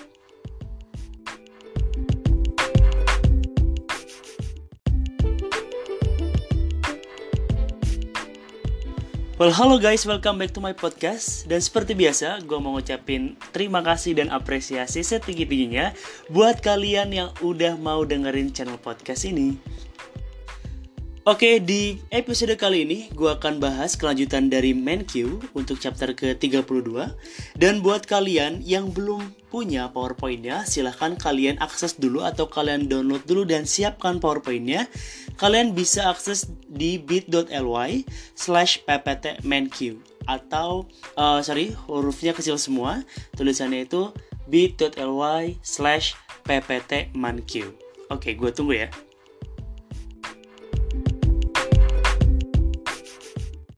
Well, 9.41 9.57
halo 9.57 9.81
guys, 9.81 10.05
welcome 10.05 10.37
back 10.37 10.53
to 10.53 10.61
my 10.61 10.77
podcast. 10.77 11.49
Dan 11.49 11.65
seperti 11.65 11.97
biasa, 11.97 12.45
gue 12.45 12.61
mau 12.61 12.77
ngucapin 12.77 13.33
terima 13.49 13.81
kasih 13.81 14.13
dan 14.13 14.29
apresiasi 14.29 15.01
setinggi-tingginya 15.01 15.97
buat 16.29 16.61
kalian 16.61 17.09
yang 17.09 17.33
udah 17.41 17.73
mau 17.73 18.05
dengerin 18.05 18.53
channel 18.53 18.77
podcast 18.77 19.25
ini. 19.25 19.57
Oke, 21.21 21.61
di 21.61 22.01
episode 22.09 22.57
kali 22.57 22.81
ini 22.81 22.99
gue 23.13 23.29
akan 23.29 23.61
bahas 23.61 23.93
kelanjutan 23.93 24.49
dari 24.49 24.73
MenQ 24.73 25.53
untuk 25.53 25.77
chapter 25.77 26.17
ke-32. 26.17 26.89
Dan 27.53 27.85
buat 27.85 28.09
kalian 28.09 28.65
yang 28.65 28.89
belum 28.89 29.29
punya 29.53 29.93
PowerPoint-nya, 29.93 30.65
silahkan 30.65 31.13
kalian 31.13 31.61
akses 31.61 32.01
dulu 32.01 32.25
atau 32.25 32.49
kalian 32.49 32.89
download 32.89 33.21
dulu 33.29 33.45
dan 33.45 33.69
siapkan 33.69 34.17
PowerPoint-nya. 34.17 34.89
Kalian 35.37 35.77
bisa 35.77 36.09
akses 36.09 36.49
di 36.65 36.97
bit.ly 36.97 38.01
slash 38.33 38.81
pptmenq 38.89 40.01
atau, 40.25 40.89
uh, 41.21 41.37
sorry, 41.45 41.77
hurufnya 41.85 42.33
kecil 42.33 42.57
semua. 42.57 43.05
Tulisannya 43.37 43.85
itu 43.85 44.09
bit.ly 44.49 45.61
slash 45.61 46.17
pptmanq. 46.49 47.69
Oke, 48.09 48.33
gue 48.33 48.49
tunggu 48.49 48.73
ya. 48.73 48.89